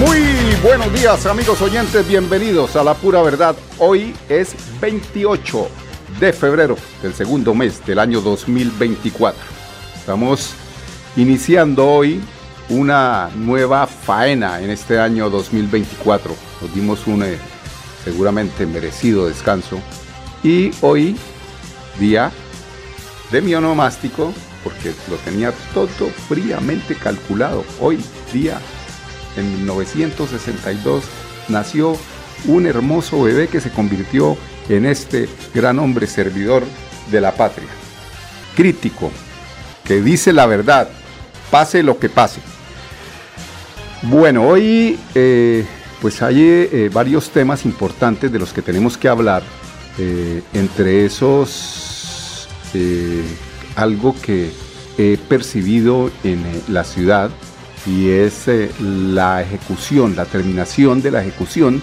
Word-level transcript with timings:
Muy 0.00 0.18
buenos 0.60 0.92
días 0.92 1.24
amigos 1.26 1.62
oyentes, 1.62 2.06
bienvenidos 2.08 2.74
a 2.74 2.82
La 2.82 2.94
Pura 2.94 3.22
Verdad. 3.22 3.54
Hoy 3.78 4.12
es 4.28 4.56
28 4.80 5.68
de 6.18 6.32
febrero 6.32 6.76
del 7.00 7.14
segundo 7.14 7.54
mes 7.54 7.84
del 7.86 8.00
año 8.00 8.20
2024. 8.20 9.40
Estamos 9.94 10.54
iniciando 11.16 11.88
hoy 11.88 12.20
una 12.70 13.30
nueva 13.36 13.86
faena 13.86 14.60
en 14.60 14.70
este 14.70 14.98
año 14.98 15.30
2024. 15.30 16.34
Nos 16.60 16.74
dimos 16.74 17.06
un 17.06 17.22
eh, 17.22 17.38
seguramente 18.02 18.66
merecido 18.66 19.28
descanso 19.28 19.78
y 20.42 20.72
hoy 20.80 21.16
día 22.00 22.32
de 23.30 23.40
mi 23.40 23.54
onomástico 23.54 24.32
porque 24.64 24.92
lo 25.08 25.16
tenía 25.18 25.52
todo 25.72 26.08
fríamente 26.28 26.96
calculado. 26.96 27.64
Hoy 27.80 28.00
día 28.32 28.58
en 29.36 29.52
1962 29.58 31.04
nació 31.48 31.96
un 32.46 32.66
hermoso 32.66 33.22
bebé 33.22 33.48
que 33.48 33.60
se 33.60 33.70
convirtió 33.70 34.36
en 34.68 34.86
este 34.86 35.28
gran 35.54 35.78
hombre 35.78 36.06
servidor 36.06 36.64
de 37.10 37.20
la 37.20 37.32
patria. 37.32 37.68
Crítico, 38.56 39.10
que 39.84 40.00
dice 40.00 40.32
la 40.32 40.46
verdad, 40.46 40.88
pase 41.50 41.82
lo 41.82 41.98
que 41.98 42.08
pase. 42.08 42.40
Bueno, 44.02 44.46
hoy 44.46 44.98
eh, 45.14 45.64
pues 46.00 46.22
hay 46.22 46.36
eh, 46.40 46.90
varios 46.92 47.30
temas 47.30 47.64
importantes 47.64 48.30
de 48.30 48.38
los 48.38 48.52
que 48.52 48.62
tenemos 48.62 48.96
que 48.98 49.08
hablar. 49.08 49.42
Eh, 49.96 50.42
entre 50.52 51.06
esos, 51.06 52.48
algo 53.76 54.16
que 54.20 54.50
he 54.98 55.16
percibido 55.28 56.10
en 56.24 56.42
la 56.66 56.82
ciudad 56.82 57.30
y 57.86 58.10
es 58.10 58.48
eh, 58.48 58.70
la 58.80 59.42
ejecución, 59.42 60.16
la 60.16 60.24
terminación 60.24 61.02
de 61.02 61.10
la 61.10 61.22
ejecución 61.22 61.82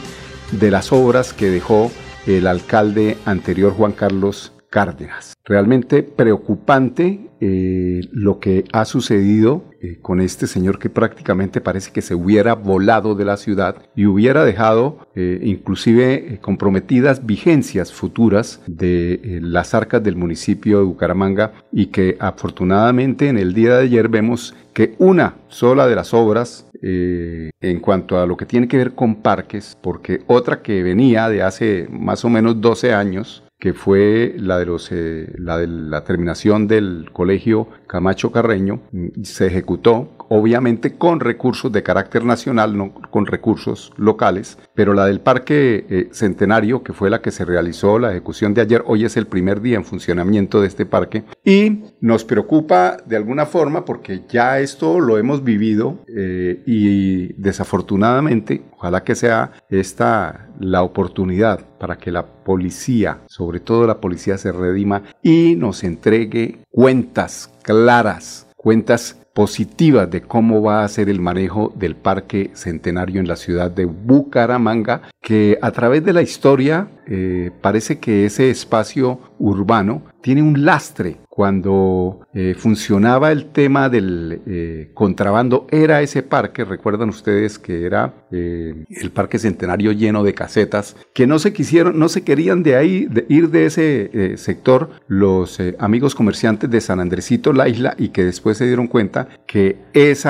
de 0.51 0.71
las 0.71 0.91
obras 0.91 1.33
que 1.33 1.49
dejó 1.49 1.91
el 2.25 2.47
alcalde 2.47 3.17
anterior 3.25 3.73
Juan 3.73 3.93
Carlos 3.93 4.51
Cárdenas. 4.71 5.33
Realmente 5.43 6.01
preocupante 6.01 7.29
eh, 7.41 8.07
lo 8.13 8.39
que 8.39 8.63
ha 8.71 8.85
sucedido 8.85 9.65
eh, 9.81 9.97
con 10.01 10.21
este 10.21 10.47
señor 10.47 10.79
que 10.79 10.89
prácticamente 10.89 11.59
parece 11.59 11.91
que 11.91 12.01
se 12.01 12.15
hubiera 12.15 12.55
volado 12.55 13.13
de 13.13 13.25
la 13.25 13.35
ciudad 13.35 13.75
y 13.97 14.05
hubiera 14.05 14.45
dejado 14.45 14.99
eh, 15.13 15.41
inclusive 15.43 16.39
comprometidas 16.39 17.25
vigencias 17.25 17.91
futuras 17.91 18.61
de 18.65 19.39
las 19.41 19.73
arcas 19.73 20.01
del 20.03 20.15
municipio 20.15 20.77
de 20.77 20.85
Bucaramanga 20.85 21.51
y 21.73 21.87
que 21.87 22.15
afortunadamente 22.21 23.27
en 23.27 23.39
el 23.39 23.53
día 23.53 23.75
de 23.75 23.83
ayer 23.83 24.07
vemos 24.07 24.55
que 24.71 24.95
una 24.99 25.35
sola 25.49 25.85
de 25.85 25.95
las 25.95 26.13
obras 26.13 26.67
en 26.83 27.79
cuanto 27.79 28.19
a 28.19 28.25
lo 28.25 28.35
que 28.37 28.47
tiene 28.47 28.67
que 28.67 28.77
ver 28.77 28.95
con 28.95 29.21
parques, 29.21 29.77
porque 29.83 30.23
otra 30.25 30.63
que 30.63 30.81
venía 30.81 31.29
de 31.29 31.43
hace 31.43 31.87
más 31.91 32.25
o 32.25 32.29
menos 32.29 32.59
12 32.59 32.91
años, 32.91 33.43
que 33.61 33.75
fue 33.75 34.33
la 34.39 34.57
de, 34.57 34.65
los, 34.65 34.91
eh, 34.91 35.31
la 35.37 35.59
de 35.59 35.67
la 35.67 36.03
terminación 36.03 36.67
del 36.67 37.11
colegio 37.13 37.67
Camacho 37.85 38.31
Carreño, 38.31 38.81
mm, 38.91 39.21
se 39.21 39.45
ejecutó 39.45 40.09
obviamente 40.33 40.95
con 40.95 41.19
recursos 41.19 41.73
de 41.73 41.83
carácter 41.83 42.23
nacional, 42.23 42.77
no 42.77 42.93
con 42.93 43.25
recursos 43.25 43.91
locales, 43.97 44.57
pero 44.73 44.93
la 44.93 45.05
del 45.05 45.19
Parque 45.19 45.85
eh, 45.89 46.07
Centenario, 46.13 46.83
que 46.83 46.93
fue 46.93 47.09
la 47.09 47.21
que 47.21 47.31
se 47.31 47.43
realizó 47.43 47.99
la 47.99 48.11
ejecución 48.11 48.53
de 48.53 48.61
ayer, 48.61 48.81
hoy 48.85 49.03
es 49.03 49.17
el 49.17 49.27
primer 49.27 49.59
día 49.59 49.75
en 49.75 49.83
funcionamiento 49.83 50.61
de 50.61 50.67
este 50.67 50.85
parque. 50.85 51.25
Y 51.43 51.81
nos 51.99 52.23
preocupa 52.23 52.95
de 53.05 53.17
alguna 53.17 53.45
forma 53.45 53.83
porque 53.83 54.21
ya 54.29 54.61
esto 54.61 55.01
lo 55.01 55.17
hemos 55.17 55.43
vivido 55.43 56.05
eh, 56.07 56.63
y 56.65 57.33
desafortunadamente, 57.33 58.61
ojalá 58.71 59.03
que 59.03 59.15
sea 59.15 59.51
esta 59.69 60.47
la 60.61 60.83
oportunidad 60.83 61.59
para 61.77 61.97
que 61.97 62.09
la 62.09 62.25
policía, 62.25 63.19
sobre 63.27 63.59
todo 63.59 63.85
la 63.85 63.99
policía, 63.99 64.37
se 64.37 64.53
redima 64.53 65.03
y 65.21 65.57
nos 65.57 65.83
entregue 65.83 66.59
cuentas 66.71 67.51
claras, 67.63 68.47
cuentas 68.55 69.20
positivas 69.33 70.09
de 70.09 70.21
cómo 70.21 70.61
va 70.61 70.83
a 70.83 70.87
ser 70.87 71.09
el 71.09 71.21
manejo 71.21 71.73
del 71.75 71.95
Parque 71.95 72.51
Centenario 72.53 73.19
en 73.19 73.27
la 73.27 73.35
ciudad 73.35 73.71
de 73.71 73.85
Bucaramanga, 73.85 75.03
que 75.21 75.57
a 75.61 75.71
través 75.71 76.03
de 76.03 76.13
la 76.13 76.21
historia 76.21 76.87
eh, 77.07 77.51
parece 77.61 77.99
que 77.99 78.25
ese 78.25 78.49
espacio 78.49 79.19
urbano 79.39 80.03
tiene 80.21 80.41
un 80.41 80.65
lastre. 80.65 81.17
Cuando 81.29 82.27
eh, 82.33 82.55
funcionaba 82.57 83.31
el 83.31 83.45
tema 83.45 83.89
del 83.89 84.41
eh, 84.45 84.91
contrabando, 84.93 85.65
era 85.71 86.01
ese 86.01 86.21
parque, 86.21 86.63
recuerdan 86.65 87.09
ustedes 87.09 87.57
que 87.57 87.85
era 87.85 88.13
el 88.31 89.11
Parque 89.13 89.39
Centenario 89.39 89.93
lleno 89.93 90.23
de 90.23 90.33
casetas, 90.33 90.95
que 91.13 91.27
no 91.27 91.39
se 91.39 91.53
quisieron, 91.53 91.97
no 91.97 92.07
se 92.09 92.23
querían 92.23 92.63
de 92.63 92.75
ahí, 92.75 93.07
de 93.07 93.25
ir 93.29 93.49
de 93.49 93.65
ese 93.65 94.37
sector 94.37 94.91
los 95.07 95.59
amigos 95.79 96.15
comerciantes 96.15 96.69
de 96.69 96.79
San 96.81 96.99
Andresito, 96.99 97.51
la 97.51 97.67
isla, 97.67 97.95
y 97.97 98.09
que 98.09 98.23
después 98.23 98.57
se 98.57 98.67
dieron 98.67 98.87
cuenta 98.87 99.27
que 99.47 99.77
ese 99.93 100.29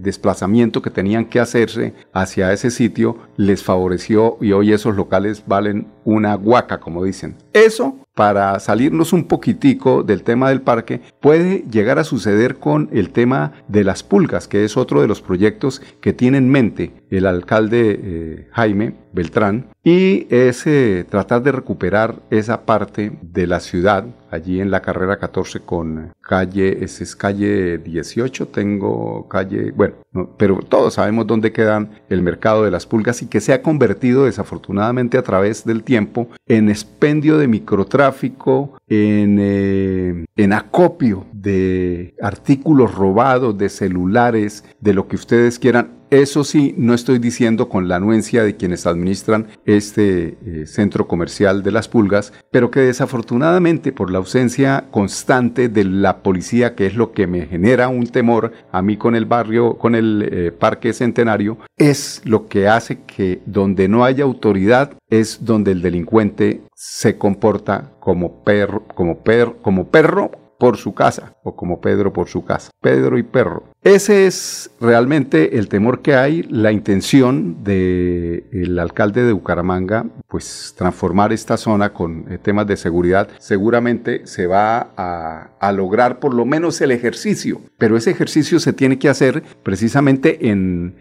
desplazamiento 0.00 0.80
que 0.80 0.90
tenían 0.90 1.26
que 1.26 1.40
hacerse 1.40 1.94
hacia 2.12 2.52
ese 2.52 2.70
sitio 2.70 3.18
les 3.36 3.62
favoreció 3.62 4.38
y 4.40 4.52
hoy 4.52 4.72
esos 4.72 4.96
locales 4.96 5.42
valen 5.46 5.80
una 6.04 6.34
guaca, 6.34 6.80
como 6.80 7.04
dicen. 7.04 7.36
Eso, 7.52 7.98
para 8.14 8.58
salirnos 8.60 9.12
un 9.12 9.24
poquitico 9.24 10.02
del 10.02 10.22
tema 10.22 10.48
del 10.48 10.62
parque, 10.62 11.00
puede 11.20 11.64
llegar 11.70 11.98
a 11.98 12.04
suceder 12.04 12.56
con 12.56 12.88
el 12.92 13.10
tema 13.10 13.52
de 13.68 13.84
las 13.84 14.02
pulgas, 14.02 14.48
que 14.48 14.64
es 14.64 14.76
otro 14.76 15.00
de 15.00 15.08
los 15.08 15.20
proyectos 15.20 15.80
que 16.00 16.12
tiene 16.12 16.38
en 16.38 16.48
mente 16.48 16.92
el 17.10 17.26
alcalde 17.26 18.00
eh, 18.02 18.48
Jaime 18.52 18.94
Beltrán, 19.12 19.66
y 19.82 20.26
es 20.30 20.66
eh, 20.66 21.04
tratar 21.08 21.42
de 21.42 21.52
recuperar 21.52 22.16
esa 22.30 22.64
parte 22.64 23.12
de 23.22 23.46
la 23.46 23.60
ciudad, 23.60 24.06
allí 24.30 24.60
en 24.60 24.70
la 24.70 24.82
carrera 24.82 25.18
14 25.18 25.60
con 25.60 26.12
calle, 26.20 26.84
es 26.84 27.16
calle 27.16 27.78
18, 27.78 28.48
tengo 28.48 29.26
calle, 29.28 29.72
bueno, 29.72 29.94
pero 30.36 30.60
todos 30.60 30.94
sabemos 30.94 31.26
dónde 31.26 31.52
quedan 31.52 31.90
el 32.08 32.22
mercado 32.22 32.62
de 32.62 32.70
las 32.70 32.86
pulgas 32.86 33.22
y 33.22 33.26
que 33.26 33.40
se 33.40 33.52
ha 33.52 33.62
convertido 33.62 34.26
desafortunadamente 34.26 35.18
a 35.18 35.22
través 35.22 35.64
del 35.64 35.82
tiempo 35.82 36.28
en 36.46 36.68
expendio 36.68 37.38
de 37.38 37.48
microtráfico, 37.48 38.78
en, 38.86 39.38
eh, 39.40 40.24
en 40.36 40.52
acopio 40.52 41.26
de 41.32 42.14
artículos 42.22 42.94
robados, 42.94 43.56
de 43.58 43.68
celulares, 43.68 44.64
de 44.80 44.94
lo 44.94 45.08
que 45.08 45.16
ustedes 45.16 45.58
quieran 45.58 45.99
eso 46.10 46.44
sí, 46.44 46.74
no 46.76 46.94
estoy 46.94 47.18
diciendo 47.18 47.68
con 47.68 47.88
la 47.88 47.96
anuencia 47.96 48.42
de 48.42 48.56
quienes 48.56 48.86
administran 48.86 49.46
este 49.64 50.36
eh, 50.44 50.66
centro 50.66 51.06
comercial 51.06 51.62
de 51.62 51.70
las 51.70 51.88
pulgas, 51.88 52.32
pero 52.50 52.70
que 52.70 52.80
desafortunadamente 52.80 53.92
por 53.92 54.10
la 54.10 54.18
ausencia 54.18 54.86
constante 54.90 55.68
de 55.68 55.84
la 55.84 56.22
policía, 56.22 56.74
que 56.74 56.86
es 56.86 56.96
lo 56.96 57.12
que 57.12 57.26
me 57.26 57.46
genera 57.46 57.88
un 57.88 58.06
temor 58.06 58.52
a 58.72 58.82
mí 58.82 58.96
con 58.96 59.14
el 59.14 59.24
barrio, 59.24 59.78
con 59.78 59.94
el 59.94 60.28
eh, 60.30 60.52
parque 60.52 60.92
centenario, 60.92 61.58
es 61.76 62.22
lo 62.24 62.48
que 62.48 62.68
hace 62.68 63.00
que 63.02 63.40
donde 63.46 63.88
no 63.88 64.04
haya 64.04 64.24
autoridad 64.24 64.92
es 65.08 65.44
donde 65.44 65.72
el 65.72 65.82
delincuente 65.82 66.62
se 66.74 67.18
comporta 67.18 67.92
como 68.00 68.42
perro, 68.42 68.84
como 68.94 69.18
perro, 69.18 69.56
como 69.60 69.88
perro 69.88 70.30
por 70.60 70.76
su 70.76 70.92
casa, 70.92 71.34
o 71.42 71.56
como 71.56 71.80
Pedro 71.80 72.12
por 72.12 72.28
su 72.28 72.44
casa. 72.44 72.70
Pedro 72.82 73.16
y 73.16 73.22
perro. 73.22 73.64
Ese 73.82 74.26
es 74.26 74.70
realmente 74.78 75.58
el 75.58 75.68
temor 75.68 76.02
que 76.02 76.14
hay, 76.14 76.42
la 76.42 76.70
intención 76.70 77.64
del 77.64 78.78
alcalde 78.78 79.24
de 79.24 79.32
Bucaramanga, 79.32 80.04
pues 80.28 80.74
transformar 80.76 81.32
esta 81.32 81.56
zona 81.56 81.94
con 81.94 82.30
eh, 82.30 82.36
temas 82.36 82.66
de 82.66 82.76
seguridad. 82.76 83.30
Seguramente 83.38 84.26
se 84.26 84.46
va 84.46 84.90
a, 84.98 85.72
lograr 85.72 86.18
por 86.18 86.34
lo 86.34 86.44
menos 86.44 86.80
el 86.82 86.90
ejercicio, 86.90 87.62
pero 87.78 87.96
ese 87.96 88.10
ejercicio 88.10 88.60
se 88.60 88.74
tiene 88.74 88.98
que 88.98 89.08
hacer 89.08 89.42
precisamente 89.62 90.50
en, 90.50 90.96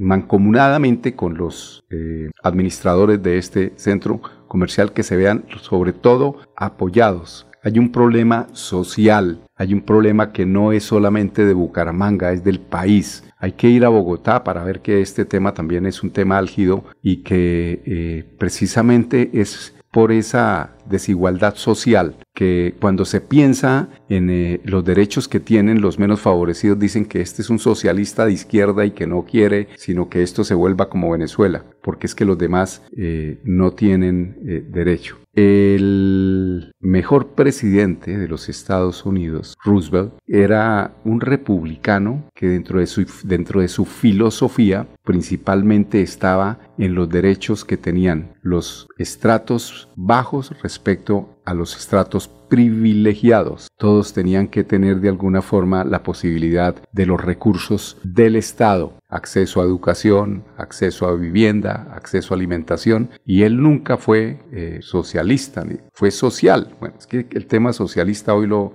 mancomunadamente 0.00 1.14
con 1.14 1.36
los 1.36 1.84
eh, 1.90 2.30
administradores 2.42 3.22
de 3.22 3.38
este 3.38 3.74
centro 3.76 4.20
comercial 4.48 4.92
que 4.92 5.04
se 5.04 5.16
vean 5.16 5.44
sobre 5.60 5.92
todo 5.92 6.38
apoyados 6.56 7.46
hay 7.62 7.78
un 7.78 7.92
problema 7.92 8.46
social, 8.52 9.40
hay 9.56 9.74
un 9.74 9.82
problema 9.82 10.32
que 10.32 10.46
no 10.46 10.72
es 10.72 10.84
solamente 10.84 11.44
de 11.44 11.54
Bucaramanga, 11.54 12.32
es 12.32 12.42
del 12.44 12.60
país. 12.60 13.24
Hay 13.38 13.52
que 13.52 13.68
ir 13.68 13.84
a 13.84 13.88
Bogotá 13.88 14.44
para 14.44 14.64
ver 14.64 14.80
que 14.80 15.00
este 15.00 15.24
tema 15.24 15.52
también 15.54 15.86
es 15.86 16.02
un 16.02 16.10
tema 16.10 16.38
álgido 16.38 16.84
y 17.02 17.22
que 17.22 17.82
eh, 17.84 18.24
precisamente 18.38 19.30
es 19.34 19.74
por 19.92 20.12
esa 20.12 20.76
desigualdad 20.88 21.56
social 21.56 22.14
que 22.32 22.76
cuando 22.80 23.04
se 23.04 23.20
piensa 23.20 23.88
en 24.08 24.30
eh, 24.30 24.60
los 24.62 24.84
derechos 24.84 25.26
que 25.26 25.40
tienen 25.40 25.80
los 25.80 25.98
menos 25.98 26.20
favorecidos 26.20 26.78
dicen 26.78 27.06
que 27.06 27.20
este 27.20 27.42
es 27.42 27.50
un 27.50 27.58
socialista 27.58 28.24
de 28.24 28.32
izquierda 28.32 28.84
y 28.84 28.92
que 28.92 29.08
no 29.08 29.24
quiere 29.24 29.66
sino 29.76 30.08
que 30.08 30.22
esto 30.22 30.44
se 30.44 30.54
vuelva 30.54 30.88
como 30.88 31.10
Venezuela 31.10 31.64
porque 31.82 32.06
es 32.06 32.14
que 32.14 32.24
los 32.24 32.38
demás 32.38 32.82
eh, 32.96 33.40
no 33.42 33.72
tienen 33.72 34.68
derecho. 34.70 35.16
Mejor 36.80 37.28
presidente 37.28 38.16
de 38.16 38.28
los 38.28 38.48
Estados 38.48 39.04
Unidos, 39.04 39.56
Roosevelt, 39.64 40.12
era 40.26 40.94
un 41.04 41.20
republicano 41.20 42.24
que 42.34 42.48
dentro 42.48 42.80
de 42.80 42.86
su, 42.86 43.06
dentro 43.24 43.60
de 43.60 43.68
su 43.68 43.84
filosofía 43.84 44.86
principalmente 45.04 46.02
estaba 46.02 46.58
en 46.78 46.94
los 46.94 47.08
derechos 47.08 47.64
que 47.64 47.76
tenían 47.76 48.32
los 48.42 48.88
estratos 48.98 49.88
bajos 49.96 50.52
respecto 50.62 51.40
a 51.44 51.54
los 51.54 51.76
estratos 51.76 52.30
privilegiados. 52.50 53.68
Todos 53.78 54.12
tenían 54.12 54.48
que 54.48 54.64
tener 54.64 55.00
de 55.00 55.08
alguna 55.08 55.40
forma 55.40 55.84
la 55.84 56.02
posibilidad 56.02 56.74
de 56.92 57.06
los 57.06 57.18
recursos 57.18 57.96
del 58.02 58.36
Estado, 58.36 58.92
acceso 59.08 59.62
a 59.62 59.64
educación, 59.64 60.44
acceso 60.58 61.06
a 61.06 61.14
vivienda, 61.14 61.88
acceso 61.94 62.34
a 62.34 62.36
alimentación, 62.36 63.10
y 63.24 63.42
él 63.42 63.62
nunca 63.62 63.96
fue 63.96 64.40
eh, 64.52 64.80
socialista, 64.82 65.64
fue 65.92 66.10
social. 66.10 66.76
Bueno, 66.80 66.96
es 66.98 67.06
que 67.06 67.26
el 67.30 67.46
tema 67.46 67.72
socialista 67.72 68.34
hoy 68.34 68.46
lo, 68.46 68.74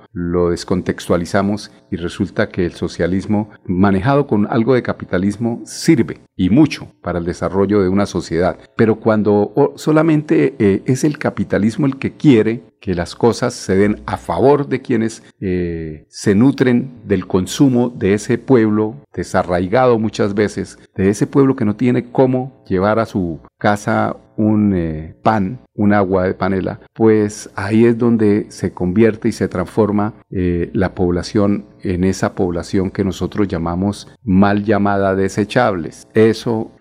descontextualizamos 0.50 1.72
y 1.92 1.98
resulta 1.98 2.50
que 2.50 2.66
el 2.66 2.74
socialismo 2.74 3.50
manejado 3.66 4.25
con 4.25 4.48
algo 4.50 4.74
de 4.74 4.83
capitalismo 4.83 5.62
sirve 5.66 6.22
y 6.38 6.50
mucho 6.50 6.88
para 7.01 7.19
el 7.19 7.25
desarrollo 7.25 7.81
de 7.81 7.89
una 7.89 8.06
sociedad, 8.06 8.57
pero 8.77 9.00
cuando 9.00 9.74
solamente 9.75 10.56
eh, 10.60 10.83
es 10.86 11.04
el 11.04 11.18
capitalismo 11.18 11.86
el 11.86 11.98
que 11.98 12.13
quiere 12.13 12.63
que 12.80 12.95
las 12.95 13.16
cosas 13.16 13.54
se 13.54 13.75
den 13.75 14.01
a 14.06 14.18
favor 14.18 14.68
de 14.68 14.81
quienes 14.81 15.24
eh, 15.39 16.06
se 16.10 16.36
nutren 16.36 17.01
del 17.06 17.27
consumo 17.27 17.89
de 17.89 18.13
ese 18.13 18.38
pueblo 18.38 18.95
desarraigado 19.13 19.98
muchas 20.00 20.33
veces, 20.33 20.77
de 20.95 21.10
ese 21.10 21.27
pueblo 21.27 21.56
que 21.56 21.66
no 21.66 21.75
tiene 21.75 22.12
cómo 22.12 22.63
llevar 22.68 23.00
a 23.00 23.06
su 23.06 23.39
casa 23.57 24.18
un 24.37 24.73
eh, 24.75 25.15
pan, 25.23 25.59
un 25.73 25.93
agua 25.93 26.25
de 26.25 26.33
panela, 26.33 26.79
pues 26.93 27.49
ahí 27.55 27.85
es 27.85 27.97
donde 27.97 28.47
se 28.49 28.73
convierte 28.73 29.29
y 29.29 29.31
se 29.31 29.47
transforma 29.47 30.13
eh, 30.31 30.69
la 30.73 30.95
población 30.95 31.65
en 31.81 32.03
esa 32.03 32.33
población 32.33 32.91
que 32.91 33.03
nosotros 33.03 33.47
llamamos 33.47 34.07
mal 34.23 34.63
llamada 34.63 35.15
desechables. 35.15 36.07
Eso 36.13 36.71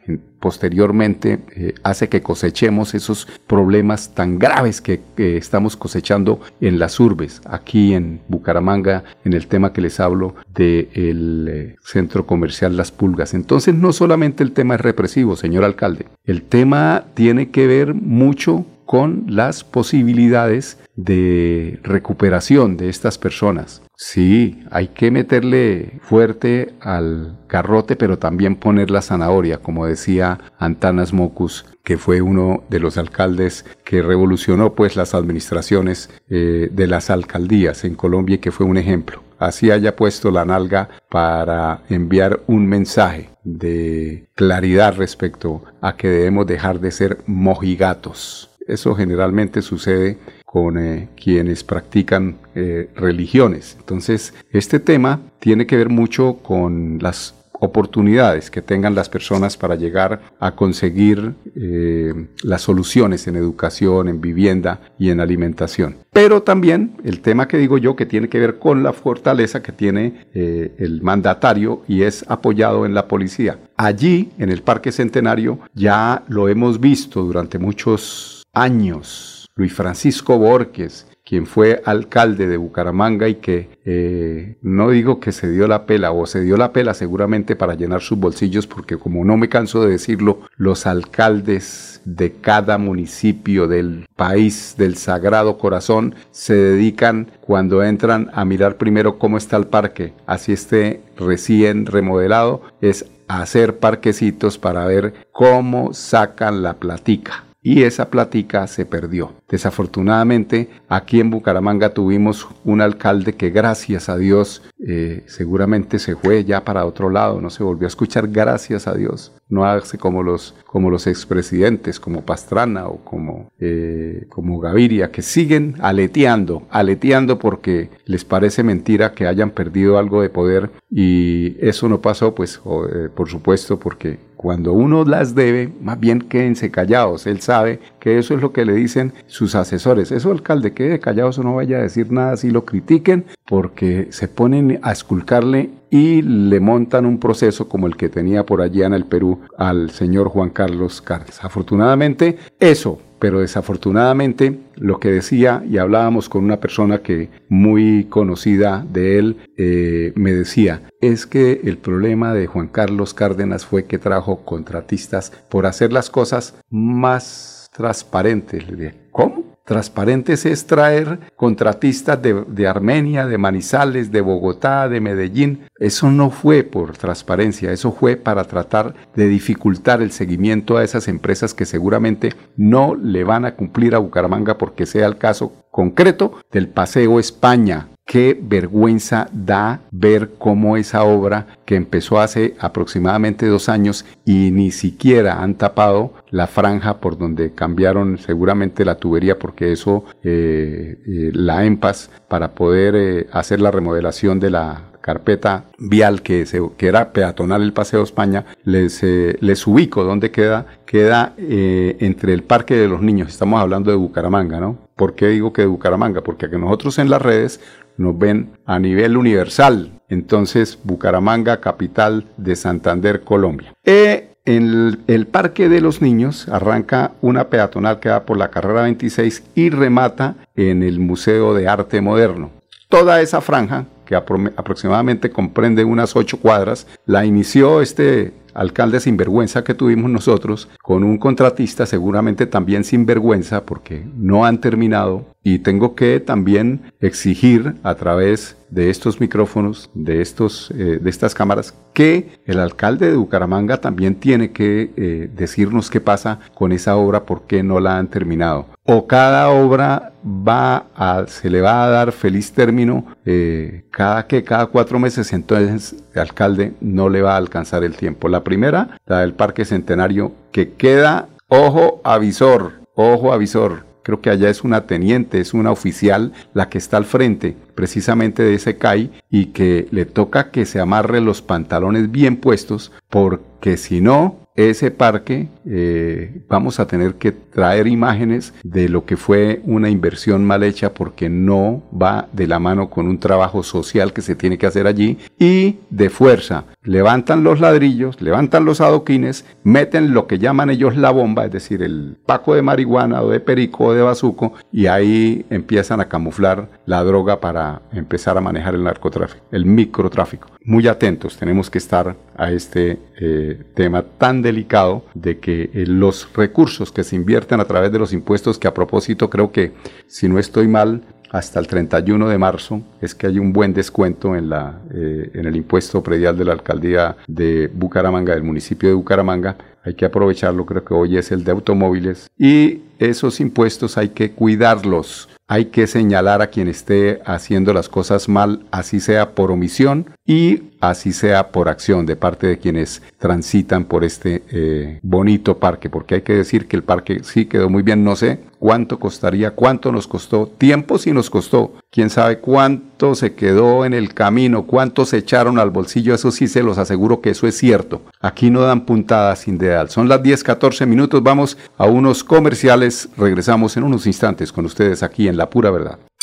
posteriormente 0.44 1.40
eh, 1.56 1.74
hace 1.84 2.10
que 2.10 2.20
cosechemos 2.20 2.94
esos 2.94 3.26
problemas 3.46 4.14
tan 4.14 4.38
graves 4.38 4.82
que, 4.82 5.00
estamos 5.16 5.74
cosechando 5.74 6.40
en 6.60 6.78
las 6.78 7.00
urbes, 7.00 7.40
aquí 7.46 7.94
en 7.94 8.20
Bucaramanga, 8.28 9.04
en 9.24 9.32
el 9.32 9.46
tema 9.46 9.72
que 9.72 9.80
les 9.80 10.00
hablo 10.00 10.34
del 10.54 11.76
centro 11.82 12.26
comercial 12.26 12.76
Las 12.76 12.92
Pulgas. 12.92 13.32
Entonces 13.32 13.74
no 13.74 13.94
solamente 13.94 14.42
el 14.42 14.52
tema 14.52 14.74
es 14.74 14.82
represivo, 14.82 15.34
señor 15.34 15.64
alcalde, 15.64 16.08
el 16.24 16.42
tema 16.42 17.04
tiene 17.14 17.43
que 17.46 17.66
ver 17.66 17.94
mucho 17.94 18.66
con 18.86 19.24
las 19.28 19.64
posibilidades 19.64 20.78
de 20.94 21.80
recuperación 21.82 22.76
de 22.76 22.88
estas 22.88 23.18
personas. 23.18 23.82
Sí, 23.96 24.62
hay 24.70 24.88
que 24.88 25.10
meterle 25.10 25.98
fuerte 26.02 26.74
al 26.80 27.38
garrote, 27.48 27.96
pero 27.96 28.18
también 28.18 28.56
poner 28.56 28.90
la 28.90 29.02
zanahoria, 29.02 29.58
como 29.58 29.86
decía 29.86 30.38
Antanas 30.58 31.12
Mocus, 31.12 31.64
que 31.82 31.96
fue 31.96 32.20
uno 32.20 32.62
de 32.68 32.80
los 32.80 32.98
alcaldes 32.98 33.64
que 33.84 34.02
revolucionó 34.02 34.74
pues 34.74 34.96
las 34.96 35.14
administraciones 35.14 36.10
eh, 36.28 36.68
de 36.70 36.86
las 36.86 37.10
alcaldías 37.10 37.84
en 37.84 37.94
Colombia 37.94 38.36
y 38.36 38.38
que 38.38 38.52
fue 38.52 38.66
un 38.66 38.76
ejemplo. 38.76 39.23
Así 39.38 39.70
haya 39.70 39.96
puesto 39.96 40.30
la 40.30 40.44
nalga 40.44 40.88
para 41.08 41.82
enviar 41.88 42.40
un 42.46 42.66
mensaje 42.66 43.30
de 43.44 44.28
claridad 44.34 44.96
respecto 44.96 45.62
a 45.80 45.96
que 45.96 46.08
debemos 46.08 46.46
dejar 46.46 46.80
de 46.80 46.90
ser 46.90 47.18
mojigatos. 47.26 48.50
Eso 48.66 48.94
generalmente 48.94 49.60
sucede 49.60 50.18
con 50.44 50.78
eh, 50.78 51.08
quienes 51.22 51.64
practican 51.64 52.36
eh, 52.54 52.88
religiones. 52.94 53.76
Entonces, 53.78 54.32
este 54.52 54.80
tema 54.80 55.20
tiene 55.38 55.66
que 55.66 55.76
ver 55.76 55.88
mucho 55.88 56.38
con 56.42 56.98
las 57.00 57.34
oportunidades 57.60 58.50
que 58.50 58.62
tengan 58.62 58.94
las 58.94 59.08
personas 59.08 59.56
para 59.56 59.74
llegar 59.74 60.20
a 60.40 60.54
conseguir 60.54 61.34
eh, 61.56 62.28
las 62.42 62.62
soluciones 62.62 63.26
en 63.26 63.36
educación, 63.36 64.08
en 64.08 64.20
vivienda 64.20 64.80
y 64.98 65.10
en 65.10 65.20
alimentación. 65.20 65.96
Pero 66.12 66.42
también 66.42 66.96
el 67.04 67.20
tema 67.20 67.48
que 67.48 67.58
digo 67.58 67.78
yo 67.78 67.96
que 67.96 68.06
tiene 68.06 68.28
que 68.28 68.38
ver 68.38 68.58
con 68.58 68.82
la 68.82 68.92
fortaleza 68.92 69.62
que 69.62 69.72
tiene 69.72 70.26
el 70.34 71.00
mandatario 71.02 71.82
y 71.88 72.02
es 72.02 72.24
apoyado 72.28 72.86
en 72.86 72.94
la 72.94 73.08
policía. 73.08 73.58
Allí, 73.76 74.30
en 74.38 74.50
el 74.50 74.62
Parque 74.62 74.92
Centenario, 74.92 75.58
ya 75.74 76.24
lo 76.28 76.48
hemos 76.48 76.80
visto 76.80 77.22
durante 77.22 77.58
muchos 77.58 78.44
años, 78.52 79.48
Luis 79.56 79.72
Francisco 79.72 80.38
Borges, 80.38 81.06
quien 81.24 81.46
fue 81.46 81.82
alcalde 81.84 82.46
de 82.46 82.58
Bucaramanga 82.58 83.28
y 83.28 83.36
que 83.36 83.68
eh, 83.84 84.56
no 84.60 84.90
digo 84.90 85.20
que 85.20 85.32
se 85.32 85.50
dio 85.50 85.66
la 85.66 85.86
pela 85.86 86.12
o 86.12 86.26
se 86.26 86.42
dio 86.42 86.56
la 86.56 86.72
pela 86.72 86.92
seguramente 86.92 87.56
para 87.56 87.74
llenar 87.74 88.02
sus 88.02 88.18
bolsillos 88.18 88.66
porque 88.66 88.98
como 88.98 89.24
no 89.24 89.36
me 89.36 89.48
canso 89.48 89.82
de 89.82 89.92
decirlo, 89.92 90.40
los 90.56 90.86
alcaldes 90.86 92.02
de 92.04 92.32
cada 92.32 92.76
municipio 92.76 93.66
del 93.66 94.06
país 94.16 94.74
del 94.76 94.96
Sagrado 94.96 95.56
Corazón 95.56 96.14
se 96.30 96.54
dedican 96.54 97.30
cuando 97.40 97.82
entran 97.82 98.30
a 98.34 98.44
mirar 98.44 98.76
primero 98.76 99.18
cómo 99.18 99.38
está 99.38 99.56
el 99.56 99.66
parque, 99.66 100.12
así 100.26 100.52
esté 100.52 101.00
recién 101.16 101.86
remodelado, 101.86 102.62
es 102.82 103.06
hacer 103.28 103.78
parquecitos 103.78 104.58
para 104.58 104.84
ver 104.84 105.14
cómo 105.32 105.94
sacan 105.94 106.62
la 106.62 106.74
platica 106.74 107.44
y 107.64 107.84
esa 107.84 108.10
plática 108.10 108.66
se 108.66 108.84
perdió. 108.84 109.32
Desafortunadamente, 109.48 110.68
aquí 110.86 111.18
en 111.18 111.30
Bucaramanga 111.30 111.94
tuvimos 111.94 112.46
un 112.62 112.82
alcalde 112.82 113.32
que 113.32 113.48
gracias 113.48 114.10
a 114.10 114.18
Dios 114.18 114.62
eh, 114.86 115.24
seguramente 115.26 115.98
se 115.98 116.14
fue 116.14 116.44
ya 116.44 116.62
para 116.62 116.84
otro 116.84 117.08
lado, 117.08 117.40
no 117.40 117.48
se 117.48 117.64
volvió 117.64 117.86
a 117.86 117.88
escuchar 117.88 118.28
gracias 118.28 118.86
a 118.86 118.94
Dios. 118.94 119.32
No 119.48 119.64
hace 119.64 119.96
como 119.96 120.22
los, 120.22 120.54
como 120.66 120.90
los 120.90 121.06
expresidentes, 121.06 121.98
como 121.98 122.20
Pastrana 122.20 122.86
o 122.86 122.98
como, 122.98 123.50
eh, 123.58 124.26
como 124.28 124.60
Gaviria, 124.60 125.10
que 125.10 125.22
siguen 125.22 125.76
aleteando, 125.80 126.64
aleteando 126.70 127.38
porque 127.38 127.88
les 128.04 128.26
parece 128.26 128.62
mentira 128.62 129.14
que 129.14 129.26
hayan 129.26 129.50
perdido 129.50 129.96
algo 129.96 130.20
de 130.20 130.28
poder 130.28 130.70
y 130.90 131.56
eso 131.66 131.88
no 131.88 132.02
pasó, 132.02 132.34
pues, 132.34 132.60
eh, 132.92 133.08
por 133.14 133.30
supuesto, 133.30 133.78
porque 133.78 134.18
cuando 134.44 134.74
uno 134.74 135.06
las 135.06 135.34
debe, 135.34 135.72
más 135.80 135.98
bien 135.98 136.20
quédense 136.20 136.70
callados. 136.70 137.26
Él 137.26 137.40
sabe 137.40 137.80
que 137.98 138.18
eso 138.18 138.34
es 138.34 138.42
lo 138.42 138.52
que 138.52 138.66
le 138.66 138.74
dicen 138.74 139.14
sus 139.26 139.54
asesores. 139.54 140.12
Eso, 140.12 140.30
alcalde, 140.30 140.74
quede 140.74 141.00
callado, 141.00 141.30
eso 141.30 141.42
no 141.42 141.54
vaya 141.54 141.78
a 141.78 141.80
decir 141.80 142.12
nada 142.12 142.36
si 142.36 142.50
lo 142.50 142.66
critiquen, 142.66 143.24
porque 143.46 144.08
se 144.10 144.28
ponen 144.28 144.80
a 144.82 144.92
esculcarle 144.92 145.70
y 145.88 146.20
le 146.20 146.60
montan 146.60 147.06
un 147.06 147.18
proceso 147.18 147.70
como 147.70 147.86
el 147.86 147.96
que 147.96 148.10
tenía 148.10 148.44
por 148.44 148.60
allá 148.60 148.84
en 148.84 148.92
el 148.92 149.06
Perú 149.06 149.40
al 149.56 149.88
señor 149.88 150.28
Juan 150.28 150.50
Carlos 150.50 151.00
Cárdenas. 151.00 151.42
Afortunadamente, 151.42 152.36
eso 152.60 152.98
pero 153.24 153.40
desafortunadamente 153.40 154.60
lo 154.76 155.00
que 155.00 155.10
decía 155.10 155.64
y 155.66 155.78
hablábamos 155.78 156.28
con 156.28 156.44
una 156.44 156.60
persona 156.60 156.98
que 156.98 157.30
muy 157.48 158.04
conocida 158.10 158.84
de 158.92 159.18
él 159.18 159.38
eh, 159.56 160.12
me 160.14 160.34
decía 160.34 160.82
es 161.00 161.24
que 161.24 161.62
el 161.64 161.78
problema 161.78 162.34
de 162.34 162.46
Juan 162.46 162.68
Carlos 162.68 163.14
Cárdenas 163.14 163.64
fue 163.64 163.86
que 163.86 163.98
trajo 163.98 164.44
contratistas 164.44 165.32
por 165.48 165.64
hacer 165.64 165.90
las 165.90 166.10
cosas 166.10 166.54
más 166.68 167.70
transparentes. 167.72 168.68
Le 168.68 168.76
dije, 168.76 168.94
¿cómo? 169.10 169.53
Transparentes 169.64 170.44
es 170.44 170.66
traer 170.66 171.20
contratistas 171.36 172.20
de, 172.20 172.68
Armenia, 172.68 173.26
de 173.26 173.38
Manizales, 173.38 174.12
de 174.12 174.20
Bogotá, 174.20 174.90
de 174.90 175.00
Medellín. 175.00 175.68
Eso 175.78 176.10
no 176.10 176.28
fue 176.28 176.64
por 176.64 176.98
transparencia, 176.98 177.72
eso 177.72 177.90
fue 177.90 178.16
para 178.16 178.44
tratar 178.44 178.94
de 179.16 179.26
dificultar 179.26 180.02
el 180.02 180.12
seguimiento 180.12 180.76
a 180.76 180.84
esas 180.84 181.08
empresas 181.08 181.54
que 181.54 181.64
seguramente 181.64 182.34
no 182.58 182.94
le 182.94 183.24
van 183.24 183.46
a 183.46 183.54
cumplir 183.54 183.94
a 183.94 183.98
Bucaramanga 183.98 184.58
porque 184.58 184.84
sea 184.84 185.06
el 185.06 185.16
caso 185.16 185.52
concreto 185.70 186.34
del 186.52 186.68
Paseo 186.68 187.18
España, 187.18 187.88
qué 188.04 188.38
vergüenza 188.40 189.28
da 189.32 189.80
ver 189.90 190.32
cómo 190.38 190.76
esa 190.76 191.04
obra 191.04 191.46
que 191.64 191.76
empezó 191.76 192.20
hace 192.20 192.54
aproximadamente 192.60 193.46
dos 193.46 193.68
años 193.68 194.04
y 194.24 194.50
ni 194.50 194.70
siquiera 194.70 195.42
han 195.42 195.54
tapado 195.54 196.12
la 196.30 196.46
franja 196.46 197.00
por 197.00 197.16
donde 197.16 197.52
cambiaron 197.54 198.18
seguramente 198.18 198.84
la 198.84 198.96
tubería 198.96 199.38
porque 199.38 199.72
eso 199.72 200.04
eh, 200.22 200.98
eh, 201.06 201.30
la 201.32 201.64
EMPAS 201.64 202.10
para 202.28 202.54
poder 202.54 202.94
eh, 202.96 203.26
hacer 203.32 203.60
la 203.60 203.70
remodelación 203.70 204.38
de 204.38 204.50
la 204.50 204.93
carpeta 205.04 205.64
vial 205.76 206.22
que, 206.22 206.46
se, 206.46 206.62
que 206.78 206.86
era 206.86 207.12
peatonal 207.12 207.62
el 207.62 207.74
Paseo 207.74 208.02
España, 208.02 208.46
les, 208.64 209.02
les 209.02 209.66
ubico 209.66 210.02
dónde 210.02 210.30
queda. 210.30 210.64
Queda 210.86 211.34
entre 211.36 212.32
el 212.32 212.42
Parque 212.42 212.74
de 212.74 212.88
los 212.88 213.02
Niños, 213.02 213.28
estamos 213.28 213.60
hablando 213.60 213.90
de 213.90 213.96
Bucaramanga, 213.98 214.60
¿no? 214.60 214.78
¿Por 214.96 215.14
qué 215.14 215.28
digo 215.28 215.52
que 215.52 215.62
de 215.62 215.68
Bucaramanga? 215.68 216.22
Porque 216.22 216.48
nosotros 216.48 216.98
en 216.98 217.10
las 217.10 217.20
redes 217.20 217.60
nos 217.96 218.18
ven 218.18 218.50
a 218.64 218.78
nivel 218.78 219.16
universal. 219.18 220.00
Entonces, 220.08 220.78
Bucaramanga, 220.84 221.60
capital 221.60 222.24
de 222.36 222.56
Santander, 222.56 223.22
Colombia. 223.22 223.74
E 223.84 224.30
en 224.46 225.02
el, 225.06 225.26
Parque 225.26 225.68
de 225.68 225.80
los 225.80 226.02
Niños 226.02 226.48
arranca 226.48 227.12
una 227.22 227.48
peatonal 227.48 227.98
que 227.98 228.10
va 228.10 228.24
por 228.24 228.36
la 228.36 228.50
carrera 228.50 228.82
26 228.82 229.42
y 229.54 229.70
remata 229.70 230.34
en 230.54 230.82
el 230.82 231.00
Museo 231.00 231.54
de 231.54 231.66
Arte 231.66 232.00
Moderno. 232.00 232.50
Toda 232.88 233.22
esa 233.22 233.40
franja, 233.40 233.86
que 234.04 234.14
aproximadamente 234.14 235.30
comprende 235.30 235.84
unas 235.84 236.16
ocho 236.16 236.38
cuadras, 236.38 236.86
la 237.06 237.24
inició 237.24 237.80
este 237.80 238.32
alcalde 238.54 239.00
sinvergüenza 239.00 239.64
que 239.64 239.74
tuvimos 239.74 240.10
nosotros 240.10 240.68
con 240.82 241.02
un 241.02 241.18
contratista 241.18 241.86
seguramente 241.86 242.46
también 242.46 242.84
sinvergüenza 242.84 243.64
porque 243.64 244.06
no 244.16 244.44
han 244.44 244.60
terminado 244.60 245.26
y 245.44 245.58
tengo 245.58 245.94
que 245.94 246.18
también 246.20 246.92
exigir 247.00 247.74
a 247.82 247.94
través 247.94 248.56
de 248.70 248.88
estos 248.88 249.20
micrófonos, 249.20 249.90
de, 249.94 250.22
estos, 250.22 250.70
eh, 250.72 250.98
de 251.00 251.10
estas 251.10 251.34
cámaras, 251.34 251.74
que 251.92 252.30
el 252.46 252.58
alcalde 252.58 253.10
de 253.10 253.16
Bucaramanga 253.16 253.76
también 253.76 254.16
tiene 254.16 254.52
que 254.52 254.90
eh, 254.96 255.30
decirnos 255.36 255.90
qué 255.90 256.00
pasa 256.00 256.40
con 256.54 256.72
esa 256.72 256.96
obra, 256.96 257.24
por 257.24 257.42
qué 257.42 257.62
no 257.62 257.78
la 257.78 257.98
han 257.98 258.08
terminado. 258.08 258.66
O 258.84 259.06
cada 259.06 259.50
obra 259.50 260.12
va 260.26 260.86
a, 260.96 261.26
se 261.28 261.50
le 261.50 261.60
va 261.60 261.84
a 261.84 261.88
dar 261.88 262.12
feliz 262.12 262.52
término 262.52 263.04
eh, 263.26 263.84
cada 263.90 264.26
que 264.26 264.42
cada 264.42 264.66
cuatro 264.66 264.98
meses, 264.98 265.30
entonces 265.34 265.94
el 266.14 266.20
alcalde 266.20 266.72
no 266.80 267.10
le 267.10 267.20
va 267.20 267.34
a 267.34 267.36
alcanzar 267.36 267.84
el 267.84 267.96
tiempo. 267.96 268.28
La 268.28 268.42
primera, 268.42 268.98
la 269.06 269.20
del 269.20 269.34
Parque 269.34 269.66
Centenario, 269.66 270.32
que 270.52 270.72
queda, 270.72 271.28
ojo 271.48 272.00
avisor, 272.02 272.72
ojo 272.94 273.32
avisor, 273.32 273.93
creo 274.04 274.20
que 274.20 274.30
allá 274.30 274.48
es 274.48 274.62
una 274.62 274.86
teniente, 274.86 275.40
es 275.40 275.52
una 275.52 275.72
oficial 275.72 276.32
la 276.52 276.68
que 276.68 276.78
está 276.78 276.96
al 276.96 277.06
frente 277.06 277.56
precisamente 277.74 278.44
de 278.44 278.54
ese 278.54 278.76
CAI 278.76 279.10
y 279.30 279.46
que 279.46 279.88
le 279.90 280.04
toca 280.06 280.52
que 280.52 280.66
se 280.66 280.78
amarre 280.78 281.20
los 281.20 281.42
pantalones 281.42 282.12
bien 282.12 282.36
puestos 282.36 282.92
porque 283.10 283.76
si 283.76 284.00
no, 284.00 284.44
ese 284.54 284.92
parque 284.92 285.48
eh, 285.66 286.42
vamos 286.48 286.78
a 286.78 286.86
tener 286.86 287.14
que 287.14 287.32
traer 287.32 287.88
imágenes 287.88 288.54
de 288.62 288.88
lo 288.88 289.04
que 289.04 289.16
fue 289.16 289.60
una 289.64 289.90
inversión 289.90 290.44
mal 290.44 290.62
hecha 290.62 290.94
porque 290.94 291.28
no 291.28 291.82
va 291.90 292.28
de 292.32 292.46
la 292.46 292.60
mano 292.60 292.88
con 292.88 293.08
un 293.08 293.18
trabajo 293.18 293.64
social 293.64 294.12
que 294.12 294.22
se 294.22 294.36
tiene 294.36 294.56
que 294.56 294.66
hacer 294.66 294.86
allí 294.86 295.18
y 295.40 295.78
de 295.90 296.08
fuerza 296.08 296.66
levantan 296.84 297.42
los 297.42 297.60
ladrillos, 297.60 298.20
levantan 298.20 298.64
los 298.64 298.80
adoquines, 298.80 299.44
meten 299.64 300.12
lo 300.12 300.26
que 300.26 300.38
llaman 300.38 300.70
ellos 300.70 300.96
la 300.96 301.10
bomba, 301.10 301.46
es 301.46 301.52
decir, 301.52 301.82
el 301.82 302.16
paco 302.26 302.54
de 302.54 302.62
marihuana 302.62 303.22
o 303.22 303.30
de 303.30 303.40
perico 303.40 303.84
o 303.84 303.94
de 303.94 304.02
bazuco, 304.02 304.52
y 304.70 304.86
ahí 304.86 305.46
empiezan 305.50 306.00
a 306.00 306.08
camuflar 306.08 306.68
la 306.86 307.02
droga 307.02 307.40
para 307.40 307.82
empezar 307.92 308.36
a 308.36 308.42
manejar 308.42 308.74
el 308.74 308.84
narcotráfico, 308.84 309.46
el 309.50 309.64
microtráfico. 309.64 310.48
Muy 310.64 310.86
atentos, 310.86 311.36
tenemos 311.36 311.70
que 311.70 311.78
estar 311.78 312.16
a 312.36 312.50
este 312.50 312.98
eh, 313.20 313.62
tema 313.74 314.02
tan 314.02 314.42
delicado 314.42 315.04
de 315.14 315.38
que 315.38 315.70
eh, 315.72 315.84
los 315.86 316.28
recursos 316.34 316.92
que 316.92 317.04
se 317.04 317.16
invierten 317.16 317.60
a 317.60 317.64
través 317.64 317.92
de 317.92 317.98
los 317.98 318.12
impuestos, 318.12 318.58
que 318.58 318.68
a 318.68 318.74
propósito 318.74 319.30
creo 319.30 319.52
que, 319.52 319.72
si 320.06 320.28
no 320.28 320.38
estoy 320.38 320.68
mal, 320.68 321.02
hasta 321.34 321.58
el 321.58 321.66
31 321.66 322.28
de 322.28 322.38
marzo 322.38 322.80
es 323.00 323.12
que 323.12 323.26
hay 323.26 323.40
un 323.40 323.52
buen 323.52 323.74
descuento 323.74 324.36
en, 324.36 324.48
la, 324.48 324.78
eh, 324.94 325.32
en 325.34 325.46
el 325.46 325.56
impuesto 325.56 326.00
predial 326.00 326.38
de 326.38 326.44
la 326.44 326.52
alcaldía 326.52 327.16
de 327.26 327.68
Bucaramanga, 327.74 328.34
del 328.34 328.44
municipio 328.44 328.88
de 328.88 328.94
Bucaramanga. 328.94 329.56
Hay 329.82 329.94
que 329.94 330.04
aprovecharlo, 330.04 330.64
creo 330.64 330.84
que 330.84 330.94
hoy 330.94 331.18
es 331.18 331.32
el 331.32 331.42
de 331.42 331.50
automóviles. 331.50 332.30
Y 332.38 332.82
esos 333.00 333.40
impuestos 333.40 333.98
hay 333.98 334.10
que 334.10 334.30
cuidarlos 334.30 335.28
hay 335.46 335.66
que 335.66 335.86
señalar 335.86 336.40
a 336.40 336.46
quien 336.46 336.68
esté 336.68 337.20
haciendo 337.26 337.74
las 337.74 337.90
cosas 337.90 338.28
mal, 338.28 338.64
así 338.70 338.98
sea 338.98 339.32
por 339.32 339.50
omisión 339.50 340.06
y 340.26 340.70
así 340.80 341.12
sea 341.12 341.50
por 341.52 341.68
acción 341.68 342.06
de 342.06 342.16
parte 342.16 342.46
de 342.46 342.58
quienes 342.58 343.02
transitan 343.18 343.84
por 343.84 344.04
este 344.04 344.42
eh, 344.50 344.98
bonito 345.02 345.58
parque, 345.58 345.90
porque 345.90 346.16
hay 346.16 346.22
que 346.22 346.34
decir 346.34 346.66
que 346.66 346.76
el 346.76 346.82
parque 346.82 347.20
sí 347.22 347.46
quedó 347.46 347.68
muy 347.68 347.82
bien, 347.82 348.04
no 348.04 348.16
sé 348.16 348.40
cuánto 348.58 348.98
costaría, 348.98 349.50
cuánto 349.50 349.92
nos 349.92 350.08
costó, 350.08 350.46
tiempo 350.46 350.96
sí 350.96 351.12
nos 351.12 351.28
costó, 351.28 351.74
quién 351.90 352.08
sabe 352.08 352.38
cuánto 352.38 353.14
se 353.14 353.34
quedó 353.34 353.84
en 353.84 353.92
el 353.92 354.14
camino, 354.14 354.62
cuánto 354.62 355.04
se 355.04 355.18
echaron 355.18 355.58
al 355.58 355.68
bolsillo, 355.68 356.14
eso 356.14 356.30
sí 356.30 356.48
se 356.48 356.62
los 356.62 356.78
aseguro 356.78 357.20
que 357.20 357.28
eso 357.28 357.46
es 357.46 357.58
cierto. 357.58 358.00
Aquí 358.20 358.48
no 358.48 358.62
dan 358.62 358.86
puntadas 358.86 359.40
sin 359.40 359.58
deal. 359.58 359.90
Son 359.90 360.08
las 360.08 360.22
10, 360.22 360.42
14 360.42 360.86
minutos, 360.86 361.22
vamos 361.22 361.58
a 361.76 361.84
unos 361.84 362.24
comerciales, 362.24 363.10
regresamos 363.18 363.76
en 363.76 363.82
unos 363.82 364.06
instantes 364.06 364.50
con 364.50 364.64
ustedes 364.64 365.02
aquí 365.02 365.28
en 365.28 365.36
La 365.36 365.50
Pura 365.50 365.70
Verdad. 365.70 365.98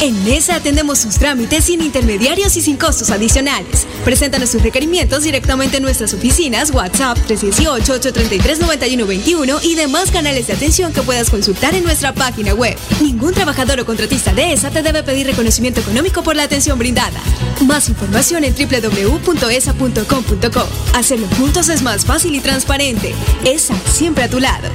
En 0.00 0.24
Mesa 0.24 0.56
atendemos 0.56 0.98
sus 0.98 1.18
trámites 1.18 1.64
sin 1.64 1.82
intermediarios 1.82 2.56
y 2.56 2.60
sin 2.60 2.76
costos 2.76 3.10
adicionales. 3.10 3.86
Preséntanos 4.04 4.50
sus 4.50 4.62
requerimientos 4.62 5.22
directamente 5.22 5.78
en 5.78 5.82
nuestras 5.82 6.12
oficinas, 6.12 6.70
WhatsApp 6.72 7.16
318-833-9121 7.26 9.60
y 9.62 9.76
demás 9.76 10.10
canales 10.10 10.48
de 10.48 10.52
atención 10.52 10.92
que 10.92 11.00
puedas 11.00 11.30
consultar 11.30 11.74
en 11.74 11.84
nuestra 11.84 12.12
página 12.12 12.52
web. 12.52 12.76
Ningún 13.00 13.32
trabajador 13.32 13.80
o 13.80 13.86
contratista 13.86 14.34
de 14.34 14.52
ESA 14.52 14.70
te 14.70 14.82
debe 14.82 15.02
pedir 15.02 15.26
reconocimiento 15.26 15.80
económico 15.80 16.22
por 16.22 16.36
la 16.36 16.42
atención 16.42 16.78
brindada. 16.78 17.18
Más 17.64 17.88
información 17.88 18.44
en 18.44 18.54
www.esa.com.co. 18.54 20.68
Hacerlo 20.94 21.26
juntos 21.38 21.70
es 21.70 21.80
más 21.80 22.04
fácil 22.04 22.34
y 22.34 22.40
transparente. 22.40 23.14
ESA, 23.44 23.74
siempre 23.90 24.24
a 24.24 24.28
tu 24.28 24.38
lado. 24.38 24.68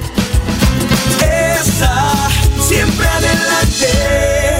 ESA, 1.22 2.28
siempre 2.66 3.06
adelante. 3.06 4.59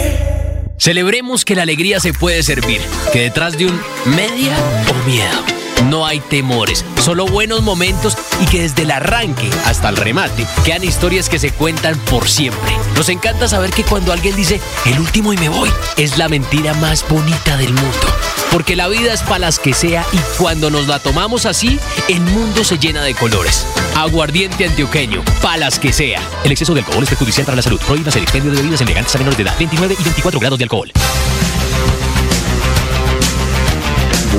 Celebremos 0.81 1.45
que 1.45 1.55
la 1.55 1.65
alegría 1.65 2.01
se 2.01 2.15
puede 2.15 2.43
servir, 2.43 2.81
que 3.13 3.21
detrás 3.21 3.59
de 3.59 3.67
un 3.67 3.79
media 4.17 4.57
o 4.89 5.07
miedo 5.07 5.45
no 5.91 6.07
hay 6.07 6.21
temores, 6.21 6.87
solo 7.03 7.27
buenos 7.27 7.61
momentos 7.61 8.17
y 8.41 8.47
que 8.47 8.63
desde 8.63 8.83
el 8.85 8.91
arranque 8.91 9.51
hasta 9.67 9.91
el 9.91 9.99
remate 9.99 10.47
quedan 10.65 10.83
historias 10.83 11.29
que 11.29 11.39
se 11.39 11.53
cuentan 11.53 11.99
por 11.99 12.27
siempre. 12.27 12.73
Nos 13.01 13.09
encanta 13.09 13.49
saber 13.49 13.71
que 13.71 13.83
cuando 13.83 14.13
alguien 14.13 14.37
dice 14.37 14.61
el 14.85 15.01
último 15.01 15.33
y 15.33 15.39
me 15.39 15.49
voy, 15.49 15.71
es 15.97 16.19
la 16.19 16.29
mentira 16.29 16.75
más 16.75 17.03
bonita 17.09 17.57
del 17.57 17.73
mundo. 17.73 18.07
Porque 18.53 18.77
la 18.77 18.89
vida 18.89 19.15
es 19.15 19.23
para 19.23 19.39
las 19.39 19.59
que 19.59 19.73
sea 19.73 20.05
y 20.13 20.19
cuando 20.39 20.69
nos 20.69 20.87
la 20.87 20.99
tomamos 20.99 21.47
así, 21.47 21.81
el 22.11 22.21
mundo 22.21 22.63
se 22.63 22.77
llena 22.77 23.03
de 23.03 23.15
colores. 23.15 23.67
Aguardiente 23.97 24.67
antioqueño, 24.67 25.23
palas 25.41 25.79
que 25.79 25.95
sea. 25.95 26.21
El 26.45 26.53
exceso 26.53 26.75
de 26.75 26.81
alcohol 26.81 27.03
es 27.03 27.09
perjudicial 27.09 27.47
para 27.47 27.57
la 27.57 27.63
salud. 27.63 27.81
Prohíbas 27.87 28.15
el 28.17 28.25
expendio 28.25 28.51
de 28.51 28.59
bebidas 28.59 28.83
elegantes 28.83 29.15
a 29.15 29.19
menores 29.19 29.39
de 29.39 29.45
edad. 29.45 29.55
29 29.59 29.97
y 29.99 30.05
24 30.05 30.39
grados 30.39 30.59
de 30.59 30.65
alcohol. 30.65 30.93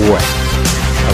Bueno, 0.08 0.26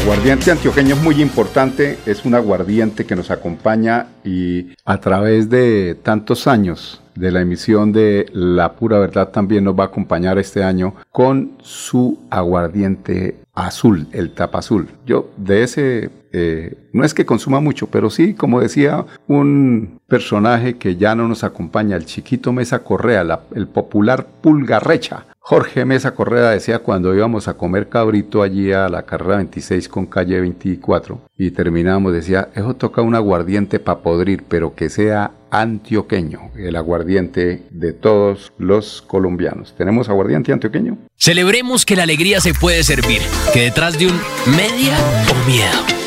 aguardiente 0.02 0.52
antioqueño 0.52 0.96
es 0.96 1.02
muy 1.02 1.22
importante. 1.22 1.98
Es 2.06 2.26
un 2.26 2.36
aguardiente 2.36 3.06
que 3.06 3.16
nos 3.16 3.32
acompaña 3.32 4.08
y 4.26 4.74
a 4.84 5.00
través 5.00 5.50
de 5.50 5.96
tantos 6.04 6.46
años 6.46 7.00
de 7.18 7.32
la 7.32 7.42
emisión 7.42 7.92
de 7.92 8.28
La 8.32 8.74
Pura 8.74 9.00
Verdad 9.00 9.30
también 9.30 9.64
nos 9.64 9.78
va 9.78 9.86
a 9.86 9.88
acompañar 9.88 10.38
este 10.38 10.64
año 10.64 10.94
con 11.12 11.54
su 11.62 12.20
aguardiente 12.30 13.40
azul, 13.54 14.08
el 14.12 14.32
tapa 14.32 14.60
azul. 14.60 14.88
Yo 15.06 15.32
de 15.36 15.64
ese, 15.64 16.10
eh, 16.32 16.78
no 16.94 17.04
es 17.04 17.14
que 17.14 17.26
consuma 17.26 17.60
mucho, 17.60 17.88
pero 17.88 18.10
sí, 18.10 18.34
como 18.36 18.62
decía 18.62 19.06
un 19.28 20.00
personaje 20.08 20.78
que 20.78 20.96
ya 20.96 21.16
no 21.16 21.28
nos 21.28 21.44
acompaña, 21.44 21.96
el 21.96 22.06
chiquito 22.06 22.54
Mesa 22.54 22.80
Correa, 22.84 23.42
el 23.56 23.68
popular 23.68 24.28
Pulgarrecha, 24.42 25.26
Jorge 25.50 25.86
Mesa 25.86 26.14
Correa 26.14 26.50
decía 26.50 26.80
cuando 26.80 27.16
íbamos 27.16 27.48
a 27.48 27.54
comer 27.54 27.88
cabrito 27.88 28.44
allí 28.44 28.74
a 28.74 28.90
la 28.90 29.04
carrera 29.04 29.38
26 29.38 29.88
con 29.88 30.06
calle 30.06 30.42
24 30.42 31.22
y 31.38 31.52
terminamos, 31.52 32.12
decía, 32.12 32.50
eso 32.54 32.74
toca 32.74 33.02
un 33.02 33.16
aguardiente 33.16 33.80
para 33.80 34.00
podrir, 34.00 34.44
pero 34.44 34.76
que 34.76 34.90
sea 34.90 35.32
antioqueño, 35.50 36.52
el 36.58 36.76
aguardiente 36.76 37.64
de 37.70 37.94
todos 37.94 38.52
los 38.58 39.02
colombianos. 39.02 39.74
¿Tenemos 39.78 40.10
aguardiente 40.10 40.52
antioqueño? 40.52 40.98
Celebremos 41.16 41.86
que 41.86 41.96
la 41.96 42.04
alegría 42.04 42.42
se 42.42 42.54
puede 42.54 42.84
servir, 42.84 43.22
que 43.54 43.62
detrás 43.62 43.98
de 43.98 44.08
un 44.08 44.20
media 44.48 44.98
o 45.32 45.50
miedo 45.50 46.07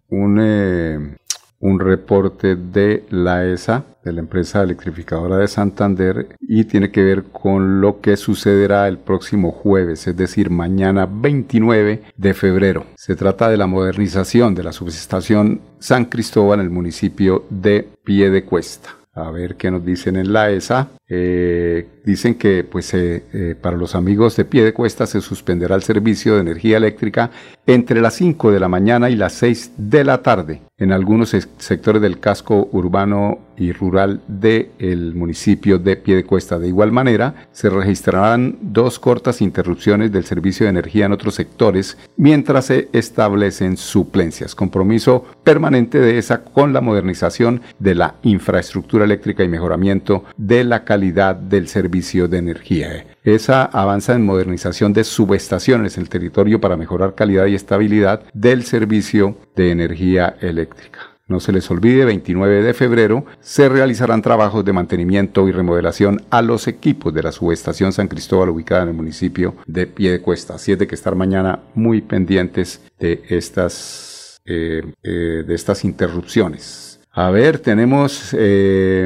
un, 0.11 0.37
eh, 0.39 1.17
un 1.59 1.79
reporte 1.79 2.55
de 2.55 3.05
la 3.09 3.45
ESA, 3.45 3.85
de 4.03 4.13
la 4.13 4.19
empresa 4.19 4.61
electrificadora 4.61 5.37
de 5.37 5.47
Santander, 5.47 6.35
y 6.39 6.65
tiene 6.65 6.91
que 6.91 7.03
ver 7.03 7.23
con 7.31 7.81
lo 7.81 8.01
que 8.01 8.17
sucederá 8.17 8.87
el 8.87 8.97
próximo 8.97 9.51
jueves, 9.51 10.07
es 10.07 10.17
decir, 10.17 10.49
mañana 10.49 11.07
29 11.09 12.03
de 12.17 12.33
febrero. 12.33 12.85
Se 12.95 13.15
trata 13.15 13.49
de 13.49 13.57
la 13.57 13.67
modernización 13.67 14.53
de 14.53 14.63
la 14.63 14.73
subestación 14.73 15.61
San 15.79 16.05
Cristóbal 16.05 16.59
en 16.59 16.65
el 16.65 16.71
municipio 16.71 17.45
de 17.49 17.87
Piedecuesta. 18.03 18.89
A 19.13 19.29
ver 19.29 19.55
qué 19.55 19.69
nos 19.69 19.85
dicen 19.85 20.15
en 20.15 20.31
la 20.31 20.51
ESA. 20.51 20.87
Eh, 21.13 21.87
dicen 22.05 22.35
que 22.35 22.63
pues 22.63 22.93
eh, 22.93 23.23
eh, 23.33 23.55
para 23.59 23.75
los 23.75 23.95
amigos 23.95 24.37
de 24.37 24.45
pie 24.45 24.63
de 24.63 24.73
cuesta 24.73 25.05
se 25.05 25.19
suspenderá 25.19 25.75
el 25.75 25.83
servicio 25.83 26.35
de 26.35 26.41
energía 26.41 26.77
eléctrica 26.77 27.31
entre 27.67 27.99
las 27.99 28.13
5 28.15 28.49
de 28.51 28.59
la 28.61 28.69
mañana 28.69 29.09
y 29.09 29.17
las 29.17 29.33
6 29.33 29.73
de 29.77 30.05
la 30.05 30.21
tarde 30.21 30.61
en 30.77 30.91
algunos 30.91 31.29
sectores 31.57 32.01
del 32.01 32.19
casco 32.19 32.69
urbano 32.71 33.37
y 33.55 33.71
rural 33.71 34.21
del 34.27 35.13
municipio 35.13 35.77
de 35.77 35.95
Piedecuesta. 35.95 36.57
De 36.57 36.69
igual 36.69 36.91
manera, 36.91 37.47
se 37.51 37.69
registrarán 37.69 38.57
dos 38.61 38.97
cortas 38.97 39.43
interrupciones 39.43 40.11
del 40.11 40.25
servicio 40.25 40.65
de 40.65 40.71
energía 40.71 41.05
en 41.05 41.11
otros 41.11 41.35
sectores 41.35 41.99
mientras 42.17 42.65
se 42.65 42.89
establecen 42.93 43.77
suplencias. 43.77 44.55
Compromiso 44.55 45.23
permanente 45.43 45.99
de 45.99 46.17
esa 46.17 46.43
con 46.43 46.73
la 46.73 46.81
modernización 46.81 47.61
de 47.77 47.93
la 47.93 48.15
infraestructura 48.23 49.05
eléctrica 49.05 49.43
y 49.43 49.49
mejoramiento 49.49 50.23
de 50.35 50.63
la 50.63 50.83
calidad 50.83 51.00
del 51.01 51.67
servicio 51.67 52.27
de 52.27 52.37
energía. 52.37 53.05
Esa 53.23 53.63
avanza 53.65 54.13
en 54.13 54.23
modernización 54.23 54.93
de 54.93 55.03
subestaciones 55.03 55.97
en 55.97 56.03
el 56.03 56.09
territorio 56.09 56.61
para 56.61 56.77
mejorar 56.77 57.15
calidad 57.15 57.47
y 57.47 57.55
estabilidad 57.55 58.21
del 58.33 58.63
servicio 58.63 59.35
de 59.55 59.71
energía 59.71 60.35
eléctrica. 60.41 60.99
No 61.27 61.39
se 61.39 61.53
les 61.53 61.71
olvide, 61.71 62.05
29 62.05 62.61
de 62.61 62.73
febrero 62.73 63.25
se 63.39 63.69
realizarán 63.69 64.21
trabajos 64.21 64.63
de 64.63 64.73
mantenimiento 64.73 65.47
y 65.47 65.51
remodelación 65.51 66.21
a 66.29 66.41
los 66.41 66.67
equipos 66.67 67.13
de 67.13 67.23
la 67.23 67.31
subestación 67.31 67.93
San 67.93 68.09
Cristóbal 68.09 68.49
ubicada 68.49 68.83
en 68.83 68.89
el 68.89 68.95
municipio 68.95 69.55
de 69.65 69.87
Piedecuesta. 69.87 70.55
Así 70.55 70.73
es 70.73 70.79
de 70.79 70.87
que 70.87 70.95
estar 70.95 71.15
mañana 71.15 71.61
muy 71.73 72.01
pendientes 72.01 72.81
de 72.99 73.23
estas, 73.29 74.41
eh, 74.45 74.83
eh, 75.03 75.43
de 75.47 75.55
estas 75.55 75.83
interrupciones. 75.85 76.99
A 77.13 77.29
ver, 77.29 77.59
tenemos 77.59 78.35
eh, 78.37 79.05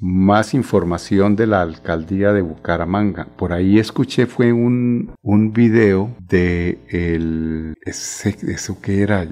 más 0.00 0.54
información 0.54 1.36
de 1.36 1.46
la 1.46 1.62
alcaldía 1.62 2.32
de 2.32 2.42
Bucaramanga. 2.42 3.26
Por 3.36 3.52
ahí 3.52 3.78
escuché 3.78 4.26
fue 4.26 4.52
un, 4.52 5.12
un 5.22 5.52
video 5.52 6.10
de 6.18 6.78
el, 6.88 7.74
ese, 7.82 8.36
eso 8.48 8.80
que 8.80 9.02
era, 9.02 9.26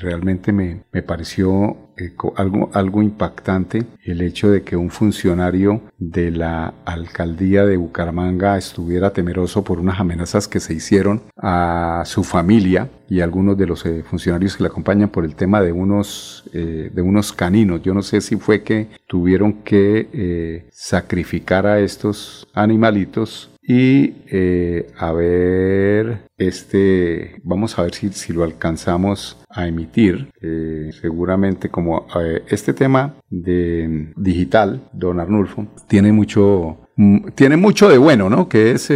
realmente 0.00 0.52
me, 0.52 0.82
me 0.92 1.02
pareció 1.02 1.76
eh, 1.96 2.12
algo, 2.36 2.70
algo 2.72 3.02
impactante 3.02 3.84
el 4.04 4.20
hecho 4.20 4.50
de 4.50 4.62
que 4.62 4.76
un 4.76 4.90
funcionario 4.90 5.82
de 5.98 6.30
la 6.30 6.74
alcaldía 6.84 7.64
de 7.64 7.76
Bucaramanga 7.76 8.58
estuviera 8.58 9.12
temeroso 9.12 9.64
por 9.64 9.78
unas 9.78 10.00
amenazas 10.00 10.48
que 10.48 10.60
se 10.60 10.74
hicieron 10.74 11.22
a 11.36 12.02
su 12.04 12.24
familia 12.24 12.88
y 13.08 13.20
algunos 13.20 13.56
de 13.56 13.66
los 13.66 13.86
eh, 13.86 14.02
funcionarios 14.02 14.56
que 14.56 14.64
le 14.64 14.68
acompañan 14.68 15.08
por 15.08 15.24
el 15.24 15.36
tema 15.36 15.60
de 15.62 15.72
unos, 15.72 16.44
eh, 16.52 16.90
de 16.92 17.02
unos 17.02 17.32
caninos. 17.32 17.82
Yo 17.82 17.94
no 17.94 18.02
sé 18.02 18.20
si 18.20 18.36
fue 18.36 18.62
que 18.62 18.88
tuvieron 19.06 19.62
que 19.62 20.64
sacrificar 20.70 21.66
a 21.66 21.80
estos 21.80 22.48
animalitos 22.54 23.53
y 23.66 24.16
eh, 24.28 24.88
a 24.98 25.12
ver, 25.12 26.28
este, 26.36 27.40
vamos 27.42 27.78
a 27.78 27.82
ver 27.82 27.94
si, 27.94 28.10
si 28.10 28.32
lo 28.34 28.44
alcanzamos 28.44 29.38
a 29.48 29.66
emitir. 29.66 30.30
Eh, 30.42 30.90
seguramente 31.00 31.70
como 31.70 32.06
eh, 32.20 32.42
este 32.48 32.74
tema 32.74 33.14
de 33.30 34.12
digital, 34.16 34.82
don 34.92 35.18
Arnulfo, 35.18 35.66
tiene 35.88 36.12
mucho, 36.12 36.76
mm, 36.96 37.28
tiene 37.34 37.56
mucho 37.56 37.88
de 37.88 37.96
bueno, 37.96 38.28
¿no? 38.28 38.50
Que 38.50 38.72
es, 38.72 38.92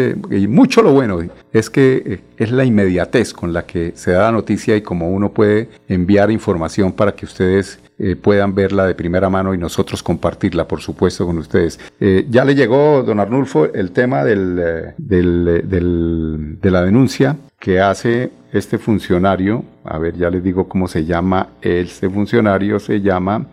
mucho 0.49 0.83
lo 0.83 0.93
bueno, 0.93 1.21
es 1.53 1.71
que 1.71 2.21
es 2.37 2.53
la 2.53 2.65
inmediatez 2.65 3.33
con 3.33 3.55
la 3.55 3.65
que 3.65 3.93
se 3.95 4.11
da 4.13 4.25
la 4.25 4.33
noticia 4.33 4.77
y 4.77 4.83
como 4.83 5.09
uno 5.09 5.33
puede 5.33 5.71
enviar 5.89 6.31
información 6.31 6.93
para 6.93 7.13
que 7.13 7.25
ustedes 7.25 7.81
eh, 8.01 8.15
puedan 8.15 8.55
verla 8.55 8.87
de 8.87 8.95
primera 8.95 9.29
mano 9.29 9.55
y 9.55 9.59
nosotros 9.59 10.05
compartirla, 10.05 10.69
por 10.69 10.81
supuesto, 10.81 11.27
con 11.27 11.39
ustedes. 11.39 11.81
Eh, 11.99 12.27
ya 12.31 12.45
le 12.45 12.55
llegó, 12.55 13.03
don 13.03 13.19
Arnulfo, 13.19 13.65
el 13.73 13.91
tema 13.91 14.23
eh, 14.25 14.95
de 14.97 16.71
la 16.71 16.83
denuncia 16.83 17.37
que 17.59 17.81
hace 17.81 18.31
este 18.53 18.79
funcionario, 18.79 19.65
a 19.85 19.99
ver, 19.99 20.17
ya 20.17 20.31
les 20.31 20.45
digo 20.45 20.69
cómo 20.69 20.87
se 20.87 21.05
llama, 21.05 21.49
este 21.61 22.09
funcionario. 22.09 22.79
Se 22.79 23.01
llama, 23.01 23.47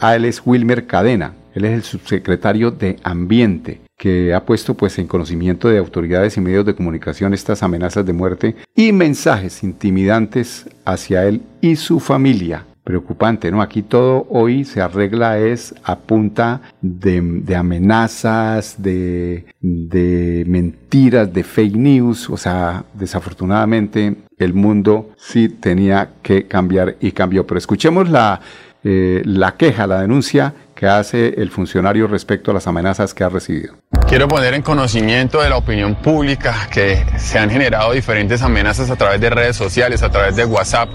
ah, 0.00 0.16
él 0.16 0.24
es 0.24 0.40
Wilmer 0.46 0.86
Cadena, 0.86 1.34
él 1.54 1.66
es 1.66 1.72
el 1.74 1.82
subsecretario 1.82 2.70
de 2.70 2.96
Ambiente 3.02 3.80
que 3.98 4.32
ha 4.32 4.46
puesto 4.46 4.74
pues 4.74 4.96
en 5.00 5.08
conocimiento 5.08 5.68
de 5.68 5.76
autoridades 5.76 6.36
y 6.36 6.40
medios 6.40 6.64
de 6.64 6.74
comunicación 6.74 7.34
estas 7.34 7.64
amenazas 7.64 8.06
de 8.06 8.12
muerte 8.12 8.54
y 8.76 8.92
mensajes 8.92 9.64
intimidantes 9.64 10.66
hacia 10.84 11.26
él 11.26 11.42
y 11.60 11.74
su 11.74 11.98
familia 11.98 12.64
preocupante, 12.88 13.50
¿no? 13.50 13.60
Aquí 13.60 13.82
todo 13.82 14.26
hoy 14.30 14.64
se 14.64 14.80
arregla 14.80 15.36
es 15.36 15.74
a 15.84 15.98
punta 15.98 16.62
de, 16.80 17.54
amenazas, 17.54 18.76
de, 18.78 19.44
de, 19.60 20.44
mentiras, 20.46 21.30
de 21.30 21.44
fake 21.44 21.76
news, 21.76 22.30
o 22.30 22.38
sea, 22.38 22.84
desafortunadamente 22.94 24.16
el 24.38 24.54
mundo 24.54 25.10
sí 25.18 25.50
tenía 25.50 26.12
que 26.22 26.46
cambiar 26.46 26.96
y 26.98 27.12
cambió. 27.12 27.46
Pero 27.46 27.58
escuchemos 27.58 28.08
la, 28.08 28.40
eh, 28.82 29.20
la 29.26 29.54
queja, 29.58 29.86
la 29.86 30.00
denuncia 30.00 30.54
que 30.74 30.86
hace 30.86 31.34
el 31.36 31.50
funcionario 31.50 32.06
respecto 32.06 32.52
a 32.52 32.54
las 32.54 32.66
amenazas 32.66 33.12
que 33.12 33.22
ha 33.22 33.28
recibido. 33.28 33.74
Quiero 34.08 34.28
poner 34.28 34.54
en 34.54 34.62
conocimiento 34.62 35.42
de 35.42 35.50
la 35.50 35.58
opinión 35.58 35.96
pública 35.96 36.54
que 36.72 37.04
se 37.18 37.38
han 37.38 37.50
generado 37.50 37.92
diferentes 37.92 38.40
amenazas 38.40 38.88
a 38.88 38.96
través 38.96 39.20
de 39.20 39.28
redes 39.28 39.56
sociales, 39.56 40.02
a 40.02 40.08
través 40.08 40.36
de 40.36 40.46
WhatsApp 40.46 40.88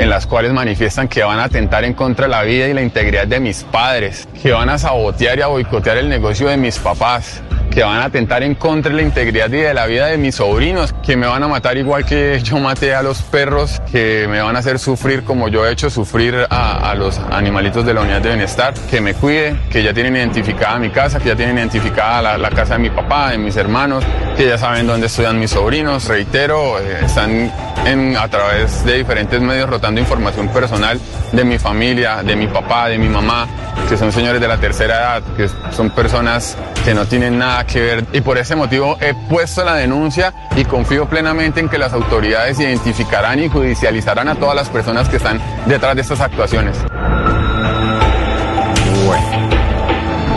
en 0.00 0.08
las 0.08 0.26
cuales 0.26 0.52
manifiestan 0.52 1.08
que 1.08 1.22
van 1.22 1.38
a 1.38 1.44
atentar 1.44 1.84
en 1.84 1.92
contra 1.92 2.24
de 2.24 2.30
la 2.30 2.42
vida 2.42 2.66
y 2.68 2.72
la 2.72 2.80
integridad 2.80 3.26
de 3.26 3.38
mis 3.38 3.64
padres, 3.64 4.26
que 4.42 4.50
van 4.50 4.70
a 4.70 4.78
sabotear 4.78 5.38
y 5.38 5.42
a 5.42 5.48
boicotear 5.48 5.98
el 5.98 6.08
negocio 6.08 6.48
de 6.48 6.56
mis 6.56 6.78
papás, 6.78 7.42
que 7.70 7.82
van 7.82 7.98
a 7.98 8.04
atentar 8.04 8.42
en 8.42 8.54
contra 8.54 8.90
de 8.90 8.96
la 8.96 9.02
integridad 9.02 9.48
y 9.48 9.58
de 9.58 9.72
la 9.72 9.86
vida 9.86 10.06
de 10.06 10.18
mis 10.18 10.34
sobrinos, 10.34 10.92
que 11.04 11.16
me 11.16 11.26
van 11.26 11.42
a 11.42 11.48
matar 11.48 11.76
igual 11.76 12.04
que 12.04 12.40
yo 12.44 12.58
maté 12.58 12.94
a 12.94 13.02
los 13.02 13.22
perros, 13.22 13.80
que 13.90 14.26
me 14.28 14.40
van 14.42 14.56
a 14.56 14.58
hacer 14.58 14.78
sufrir 14.78 15.24
como 15.24 15.48
yo 15.48 15.66
he 15.66 15.72
hecho 15.72 15.88
sufrir 15.88 16.46
a, 16.50 16.94
los 16.96 17.18
animalitos 17.18 17.86
de 17.86 17.94
la 17.94 18.02
unidad 18.02 18.20
de 18.20 18.30
bienestar, 18.30 18.74
que 18.90 19.00
me 19.00 19.14
cuide, 19.14 19.56
que 19.70 19.82
ya 19.82 19.94
tienen 19.94 20.16
identificada 20.16 20.78
mi 20.78 20.90
casa, 20.90 21.18
que 21.20 21.28
ya 21.28 21.36
tienen 21.36 21.56
identificada 21.58 22.36
la, 22.36 22.50
casa 22.50 22.74
de 22.74 22.80
mi 22.80 22.90
papá, 22.90 23.30
de 23.30 23.38
mis 23.38 23.56
hermanos, 23.56 24.04
que 24.36 24.46
ya 24.46 24.58
saben 24.58 24.86
dónde 24.86 25.06
estudian 25.06 25.38
mis 25.38 25.52
sobrinos, 25.52 26.08
reitero, 26.08 26.78
eh, 26.80 27.04
están 27.04 27.52
en, 27.86 28.16
a 28.16 28.28
través 28.28 28.84
de 28.84 28.98
diferentes 28.98 29.40
medios 29.40 29.70
rotando 29.70 30.00
información 30.00 30.48
personal 30.48 31.00
de 31.32 31.44
mi 31.44 31.58
familia, 31.58 32.22
de 32.22 32.34
mi 32.34 32.48
papá, 32.48 32.88
de 32.88 32.98
mi 32.98 33.08
mamá, 33.08 33.46
que 33.88 33.96
son 33.96 34.12
señores 34.12 34.40
de 34.40 34.48
la 34.48 34.58
tercera 34.58 34.96
edad, 34.96 35.22
que 35.36 35.48
son 35.72 35.90
personas 35.90 36.56
que 36.84 36.94
no 36.94 37.06
tienen 37.06 37.38
nada 37.38 37.66
que 37.66 37.80
ver. 37.80 38.04
Y 38.12 38.20
por 38.20 38.38
ese 38.38 38.56
motivo 38.56 38.96
he 39.00 39.14
puesto 39.28 39.64
la 39.64 39.74
denuncia 39.74 40.32
y 40.56 40.64
confío 40.64 41.06
plenamente 41.06 41.60
en 41.60 41.68
que 41.68 41.78
las 41.78 41.92
autoridades 41.92 42.58
identificarán 42.58 43.38
y 43.40 43.48
judicializarán 43.48 44.28
a 44.28 44.34
todas 44.34 44.54
las 44.54 44.68
personas 44.68 45.08
que 45.08 45.16
están 45.16 45.40
detrás 45.66 45.94
de 45.94 46.02
estas 46.02 46.20
actuaciones. 46.20 46.76
Bueno, 49.06 49.26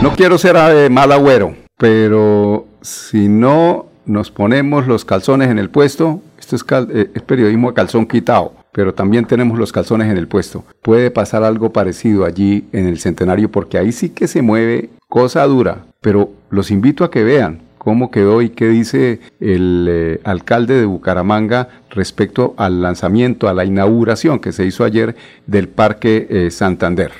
no 0.02 0.12
quiero 0.12 0.38
ser 0.38 0.56
eh, 0.56 0.88
mal 0.90 1.12
agüero, 1.12 1.54
pero 1.78 2.66
si 2.82 3.28
no 3.28 3.86
nos 4.06 4.30
ponemos 4.30 4.86
los 4.86 5.04
calzones 5.04 5.48
en 5.48 5.58
el 5.58 5.70
puesto, 5.70 6.20
esto 6.38 6.56
es, 6.56 6.64
eh, 6.90 7.10
es 7.14 7.22
periodismo 7.22 7.68
de 7.68 7.74
calzón 7.74 8.06
quitado, 8.06 8.52
pero 8.72 8.92
también 8.92 9.24
tenemos 9.24 9.58
los 9.58 9.72
calzones 9.72 10.10
en 10.10 10.18
el 10.18 10.28
puesto. 10.28 10.64
Puede 10.82 11.10
pasar 11.10 11.42
algo 11.42 11.72
parecido 11.72 12.24
allí 12.24 12.66
en 12.72 12.86
el 12.86 12.98
centenario 12.98 13.50
porque 13.50 13.78
ahí 13.78 13.92
sí 13.92 14.10
que 14.10 14.28
se 14.28 14.42
mueve 14.42 14.90
cosa 15.08 15.44
dura, 15.46 15.78
pero 16.04 16.32
los 16.50 16.70
invito 16.70 17.02
a 17.02 17.10
que 17.10 17.24
vean 17.24 17.62
cómo 17.78 18.10
quedó 18.10 18.42
y 18.42 18.50
qué 18.50 18.68
dice 18.68 19.20
el 19.40 19.86
eh, 19.90 20.20
alcalde 20.24 20.78
de 20.78 20.84
Bucaramanga 20.84 21.68
respecto 21.88 22.54
al 22.58 22.82
lanzamiento, 22.82 23.48
a 23.48 23.54
la 23.54 23.64
inauguración 23.64 24.38
que 24.38 24.52
se 24.52 24.66
hizo 24.66 24.84
ayer 24.84 25.16
del 25.46 25.66
Parque 25.66 26.26
eh, 26.28 26.50
Santander. 26.50 27.10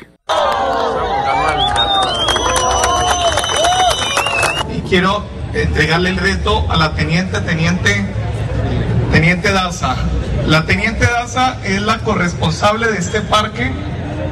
Y 4.76 4.80
quiero 4.86 5.24
entregarle 5.54 6.10
el 6.10 6.18
reto 6.18 6.70
a 6.70 6.76
la 6.76 6.94
teniente, 6.94 7.40
teniente, 7.40 8.04
teniente 9.10 9.50
Daza. 9.50 9.96
La 10.46 10.66
teniente 10.66 11.06
Daza 11.06 11.58
es 11.64 11.80
la 11.80 12.00
corresponsable 12.00 12.88
de 12.88 12.98
este 12.98 13.22
parque, 13.22 13.72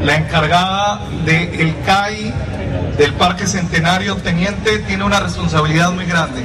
la 0.04 0.16
encargada 0.16 1.00
del 1.24 1.74
CAI 1.84 2.32
del 2.98 3.12
Parque 3.14 3.46
Centenario, 3.46 4.16
teniente, 4.16 4.78
tiene 4.80 5.04
una 5.04 5.20
responsabilidad 5.20 5.92
muy 5.92 6.04
grande 6.04 6.44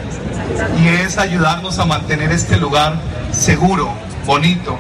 y 0.82 0.88
es 0.88 1.18
ayudarnos 1.18 1.80
a 1.80 1.86
mantener 1.86 2.32
este 2.32 2.58
lugar 2.58 2.96
seguro, 3.32 3.90
bonito, 4.26 4.78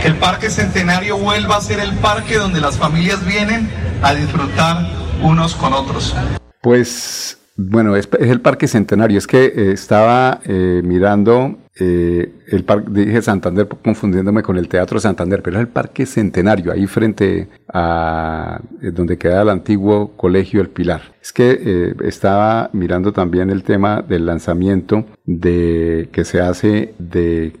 que 0.00 0.08
el 0.08 0.16
Parque 0.16 0.50
Centenario 0.50 1.18
vuelva 1.18 1.56
a 1.56 1.60
ser 1.60 1.80
el 1.80 1.92
parque 1.94 2.36
donde 2.36 2.60
las 2.60 2.76
familias 2.76 3.24
vienen 3.26 3.68
a 4.02 4.14
disfrutar 4.14 4.86
unos 5.22 5.54
con 5.54 5.72
otros. 5.72 6.14
Pues 6.60 7.38
bueno, 7.56 7.96
es, 7.96 8.08
el 8.20 8.40
Parque 8.40 8.68
Centenario, 8.68 9.18
es 9.18 9.26
que 9.26 9.46
eh, 9.46 9.72
estaba 9.72 10.40
eh, 10.44 10.80
mirando 10.84 11.58
eh, 11.74 12.32
el 12.50 12.64
parque, 12.64 12.90
dije 12.90 13.22
Santander 13.22 13.68
confundiéndome 13.68 14.42
con 14.42 14.56
el 14.56 14.68
Teatro 14.68 14.98
Santander, 14.98 15.42
pero 15.42 15.56
es 15.56 15.60
el 15.60 15.68
Parque 15.68 16.06
Centenario, 16.06 16.72
ahí 16.72 16.86
frente 16.86 17.48
a 17.72 18.60
eh, 18.82 18.90
donde 18.90 19.18
queda 19.18 19.42
el 19.42 19.50
antiguo 19.50 20.12
Colegio 20.16 20.60
El 20.60 20.68
Pilar. 20.68 21.02
Es 21.20 21.32
que 21.32 21.60
eh, 21.62 21.94
estaba 22.04 22.70
mirando 22.72 23.12
también 23.12 23.50
el 23.50 23.62
tema 23.62 24.00
del 24.00 24.24
lanzamiento 24.24 25.04
de 25.26 26.08
que 26.10 26.24
se 26.24 26.40
hace 26.40 26.94
de 26.98 27.52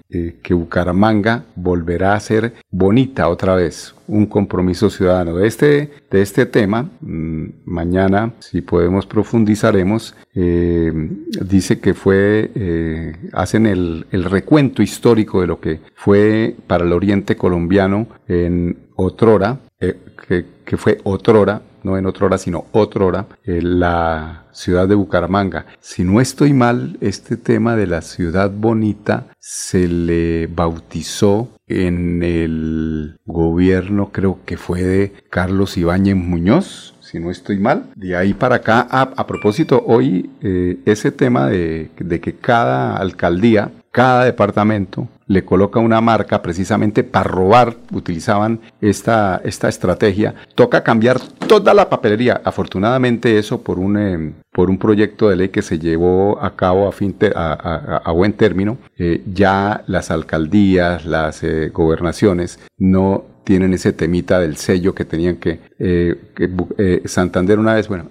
que 0.42 0.54
Bucaramanga 0.54 1.44
volverá 1.54 2.14
a 2.14 2.20
ser 2.20 2.54
bonita 2.70 3.28
otra 3.28 3.54
vez, 3.56 3.94
un 4.06 4.24
compromiso 4.24 4.88
ciudadano. 4.88 5.36
De 5.36 5.46
este, 5.46 5.90
de 6.10 6.22
este 6.22 6.46
tema, 6.46 6.88
mm, 7.02 7.44
mañana, 7.66 8.32
si 8.38 8.62
podemos, 8.62 9.04
profundizaremos. 9.04 10.14
dice 10.34 11.80
que 11.80 11.92
fue, 11.92 13.12
hacen 13.32 13.66
el, 13.66 14.06
el 14.12 14.24
recuento 14.24 14.77
histórico 14.82 15.40
de 15.40 15.46
lo 15.46 15.60
que 15.60 15.80
fue 15.94 16.56
para 16.66 16.84
el 16.84 16.92
oriente 16.92 17.36
colombiano 17.36 18.06
en 18.26 18.78
otrora, 18.96 19.58
eh, 19.80 19.98
que, 20.26 20.46
que, 20.64 20.76
fue 20.76 20.98
otrora, 21.04 21.62
no 21.82 21.96
en 21.96 22.06
otrora, 22.06 22.38
sino 22.38 22.66
otrora, 22.72 23.26
eh, 23.44 23.60
la 23.62 24.46
ciudad 24.52 24.88
de 24.88 24.94
Bucaramanga. 24.94 25.66
Si 25.80 26.02
no 26.02 26.20
estoy 26.20 26.52
mal, 26.52 26.98
este 27.00 27.36
tema 27.36 27.76
de 27.76 27.86
la 27.86 28.02
ciudad 28.02 28.50
bonita 28.50 29.28
se 29.38 29.86
le 29.86 30.48
bautizó 30.48 31.48
en 31.68 32.22
el 32.22 33.18
gobierno, 33.24 34.10
creo 34.12 34.40
que 34.44 34.56
fue 34.56 34.82
de 34.82 35.12
Carlos 35.30 35.76
Ibáñez 35.76 36.16
Muñoz, 36.16 36.94
si 37.00 37.20
no 37.20 37.30
estoy 37.30 37.58
mal. 37.58 37.86
De 37.96 38.16
ahí 38.16 38.34
para 38.34 38.56
acá, 38.56 38.86
a, 38.90 39.26
propósito, 39.26 39.82
hoy 39.86 40.30
eh, 40.42 40.78
ese 40.84 41.10
tema 41.10 41.46
de, 41.46 41.90
de, 41.98 42.20
que 42.20 42.34
cada 42.34 42.96
alcaldía 42.96 43.70
cada 43.90 44.24
departamento 44.24 45.08
le 45.26 45.44
coloca 45.44 45.78
una 45.78 46.00
marca 46.00 46.40
precisamente 46.42 47.04
para 47.04 47.28
robar, 47.28 47.76
utilizaban 47.92 48.60
esta, 48.80 49.40
esta 49.44 49.68
estrategia. 49.68 50.34
Toca 50.54 50.82
cambiar 50.82 51.20
toda 51.20 51.74
la 51.74 51.88
papelería. 51.88 52.40
Afortunadamente 52.44 53.38
eso 53.38 53.62
por 53.62 53.78
un, 53.78 53.96
eh, 53.98 54.32
por 54.52 54.70
un 54.70 54.78
proyecto 54.78 55.28
de 55.28 55.36
ley 55.36 55.48
que 55.50 55.62
se 55.62 55.78
llevó 55.78 56.42
a 56.42 56.56
cabo 56.56 56.88
a, 56.88 56.92
fin 56.92 57.14
a, 57.34 58.12
buen 58.12 58.32
término, 58.32 58.78
eh, 58.96 59.22
ya 59.32 59.82
las 59.86 60.10
alcaldías, 60.10 61.04
las 61.04 61.42
eh, 61.42 61.68
gobernaciones 61.68 62.58
no 62.78 63.24
tienen 63.48 63.72
ese 63.72 63.94
temita 63.94 64.38
del 64.38 64.58
sello 64.58 64.94
que 64.94 65.06
tenían 65.06 65.36
que, 65.36 65.60
eh, 65.78 67.02
Santander 67.06 67.58
una 67.58 67.76
vez, 67.76 67.88
bueno, 67.88 68.10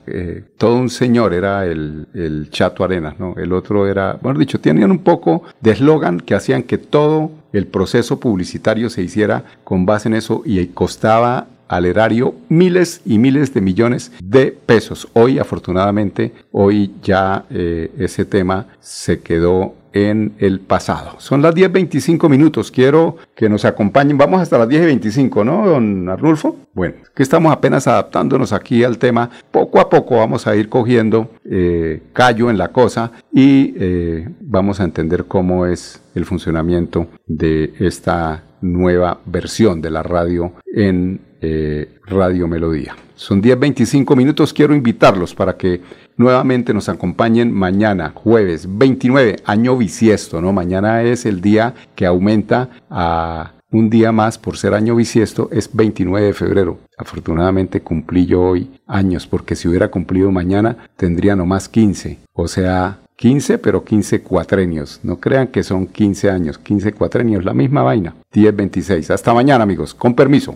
todo 0.58 0.78
un 0.78 0.90
señor 0.90 1.32
era 1.36 1.64
el, 1.68 2.08
el, 2.16 2.50
Chato 2.50 2.84
Arenas, 2.84 3.20
¿no? 3.20 3.36
El 3.38 3.54
otro 3.54 3.86
era, 3.86 4.18
bueno 4.20 4.40
dicho, 4.40 4.60
tenían 4.60 4.90
un 4.90 5.04
poco 5.04 5.44
de 5.62 5.74
eslogan 5.74 6.22
que 6.22 6.34
hacían 6.34 6.64
que 6.64 6.80
todo 6.80 7.30
el 7.54 7.68
proceso 7.68 8.20
publicitario 8.20 8.90
se 8.90 9.04
hiciera 9.04 9.44
con 9.64 9.86
base 9.86 10.08
en 10.08 10.16
eso 10.16 10.42
y 10.44 10.66
costaba 10.70 11.46
al 11.68 11.86
erario 11.86 12.34
miles 12.50 13.02
y 13.06 13.20
miles 13.20 13.54
de 13.54 13.62
millones 13.62 14.12
de 14.24 14.58
pesos. 14.66 15.08
Hoy, 15.14 15.38
afortunadamente, 15.38 16.34
hoy 16.52 16.96
ya 17.04 17.46
eh, 17.52 17.92
ese 18.00 18.26
tema 18.26 18.68
se 18.80 19.20
quedó 19.20 19.76
en 20.06 20.34
el 20.40 20.60
pasado. 20.60 21.20
Son 21.20 21.42
las 21.42 21.56
10.25 21.56 22.30
minutos. 22.30 22.72
Quiero 22.72 23.18
que 23.36 23.50
nos 23.50 23.66
acompañen. 23.66 24.18
Vamos 24.18 24.42
hasta 24.42 24.58
las 24.58 24.70
10.25, 24.70 25.46
¿no, 25.46 25.68
don 25.68 26.10
Arnulfo? 26.10 26.58
Bueno, 26.74 26.96
que 27.16 27.24
estamos 27.24 27.52
apenas 27.52 27.88
adaptándonos 27.88 28.54
aquí 28.54 28.84
al 28.84 28.98
tema. 28.98 29.30
Poco 29.52 29.80
a 29.80 29.90
poco 29.90 30.18
vamos 30.18 30.46
a 30.48 30.56
ir 30.56 30.70
cogiendo 30.70 31.32
eh, 31.46 32.04
callo 32.14 32.50
en 32.50 32.58
la 32.58 32.70
cosa 32.70 33.12
y 33.34 33.74
eh, 33.78 34.30
vamos 34.42 34.80
a 34.80 34.84
entender 34.84 35.26
cómo 35.26 35.66
es 35.66 36.02
el 36.16 36.26
funcionamiento 36.26 37.08
de 37.26 37.74
esta 37.80 38.44
nueva 38.62 39.20
versión 39.26 39.82
de 39.82 39.92
la 39.92 40.04
radio 40.04 40.54
en 40.66 41.22
eh, 41.42 42.00
Radio 42.06 42.48
Melodía. 42.48 42.96
Son 43.16 43.42
10.25 43.42 44.16
minutos, 44.16 44.54
quiero 44.54 44.76
invitarlos 44.76 45.34
para 45.34 45.58
que 45.58 45.82
nuevamente 46.18 46.74
nos 46.74 46.88
acompañen 46.90 47.52
mañana, 47.52 48.12
jueves 48.14 48.68
29, 48.70 49.38
año 49.46 49.78
bisiesto, 49.78 50.42
¿no? 50.42 50.54
Mañana 50.54 51.02
es 51.04 51.26
el 51.26 51.42
día 51.42 51.74
que 51.96 52.06
aumenta 52.06 52.70
a 52.90 53.54
un 53.72 53.90
día 53.90 54.12
más 54.12 54.38
por 54.38 54.58
ser 54.58 54.74
año 54.74 54.96
bisiesto, 54.96 55.50
es 55.52 55.70
29 55.74 56.28
de 56.28 56.34
febrero. 56.34 56.80
Afortunadamente 56.98 57.82
cumplí 57.82 58.26
yo 58.26 58.42
hoy 58.42 58.70
años, 58.88 59.28
porque 59.28 59.56
si 59.56 59.68
hubiera 59.68 59.90
cumplido 59.90 60.32
mañana 60.32 60.78
tendría 60.96 61.36
nomás 61.36 61.68
15, 61.68 62.20
o 62.34 62.48
sea, 62.48 63.00
15, 63.18 63.58
pero 63.58 63.84
15 63.84 64.22
cuatrenios. 64.22 65.00
No 65.04 65.20
crean 65.20 65.48
que 65.48 65.64
son 65.64 65.88
15 65.88 66.30
años, 66.30 66.60
15 66.60 66.94
cuatrenios, 66.94 67.44
la 67.44 67.54
misma 67.54 67.82
vaina. 67.82 68.14
10, 68.32 68.56
26. 68.56 69.10
Hasta 69.10 69.34
mañana, 69.34 69.64
amigos. 69.64 69.96
Con 69.96 70.14
permiso. 70.14 70.56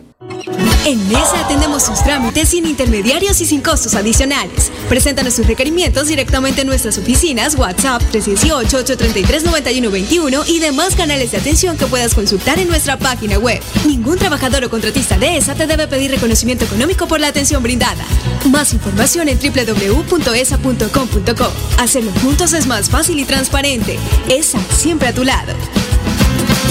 En 0.84 1.08
Mesa 1.08 1.38
atendemos 1.44 1.84
sus 1.84 2.02
trámites 2.02 2.48
sin 2.48 2.66
intermediarios 2.66 3.40
y 3.40 3.46
sin 3.46 3.60
costos 3.60 3.94
adicionales. 3.94 4.72
Preséntanos 4.88 5.34
sus 5.34 5.46
requerimientos 5.46 6.08
directamente 6.08 6.62
en 6.62 6.66
nuestras 6.66 6.98
oficinas, 6.98 7.54
WhatsApp 7.54 8.02
318-833-9121 8.12 10.42
y 10.48 10.58
demás 10.58 10.96
canales 10.96 11.30
de 11.30 11.38
atención 11.38 11.76
que 11.76 11.86
puedas 11.86 12.14
consultar 12.14 12.58
en 12.58 12.66
nuestra 12.66 12.98
página 12.98 13.38
web. 13.38 13.62
Ningún 13.86 14.18
trabajador 14.18 14.64
o 14.64 14.70
contratista 14.70 15.16
de 15.18 15.36
ESA 15.36 15.54
te 15.54 15.68
debe 15.68 15.86
pedir 15.86 16.10
reconocimiento 16.10 16.64
económico 16.64 17.06
por 17.06 17.20
la 17.20 17.28
atención 17.28 17.62
brindada. 17.62 18.04
Más 18.50 18.72
información 18.72 19.28
en 19.28 19.38
www.esa.com.co. 19.38 21.52
Hacerlo 21.78 22.10
juntos 22.22 22.54
es 22.54 22.66
más 22.66 22.90
fácil 22.90 23.20
y 23.20 23.24
transparente. 23.24 24.00
ESA 24.28 24.58
siempre 24.76 25.06
a 25.06 25.14
tu 25.14 25.22
lado. 25.22 25.52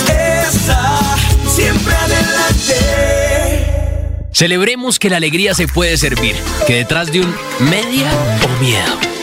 ESA 0.09 0.99
siempre 1.47 1.95
adelante. 1.95 3.20
Celebremos 4.41 4.97
que 4.97 5.11
la 5.11 5.17
alegría 5.17 5.53
se 5.53 5.67
puede 5.67 5.97
servir, 5.97 6.33
que 6.65 6.73
detrás 6.73 7.11
de 7.11 7.19
un 7.19 7.31
media 7.59 8.11
o 8.43 8.59
miedo 8.59 9.20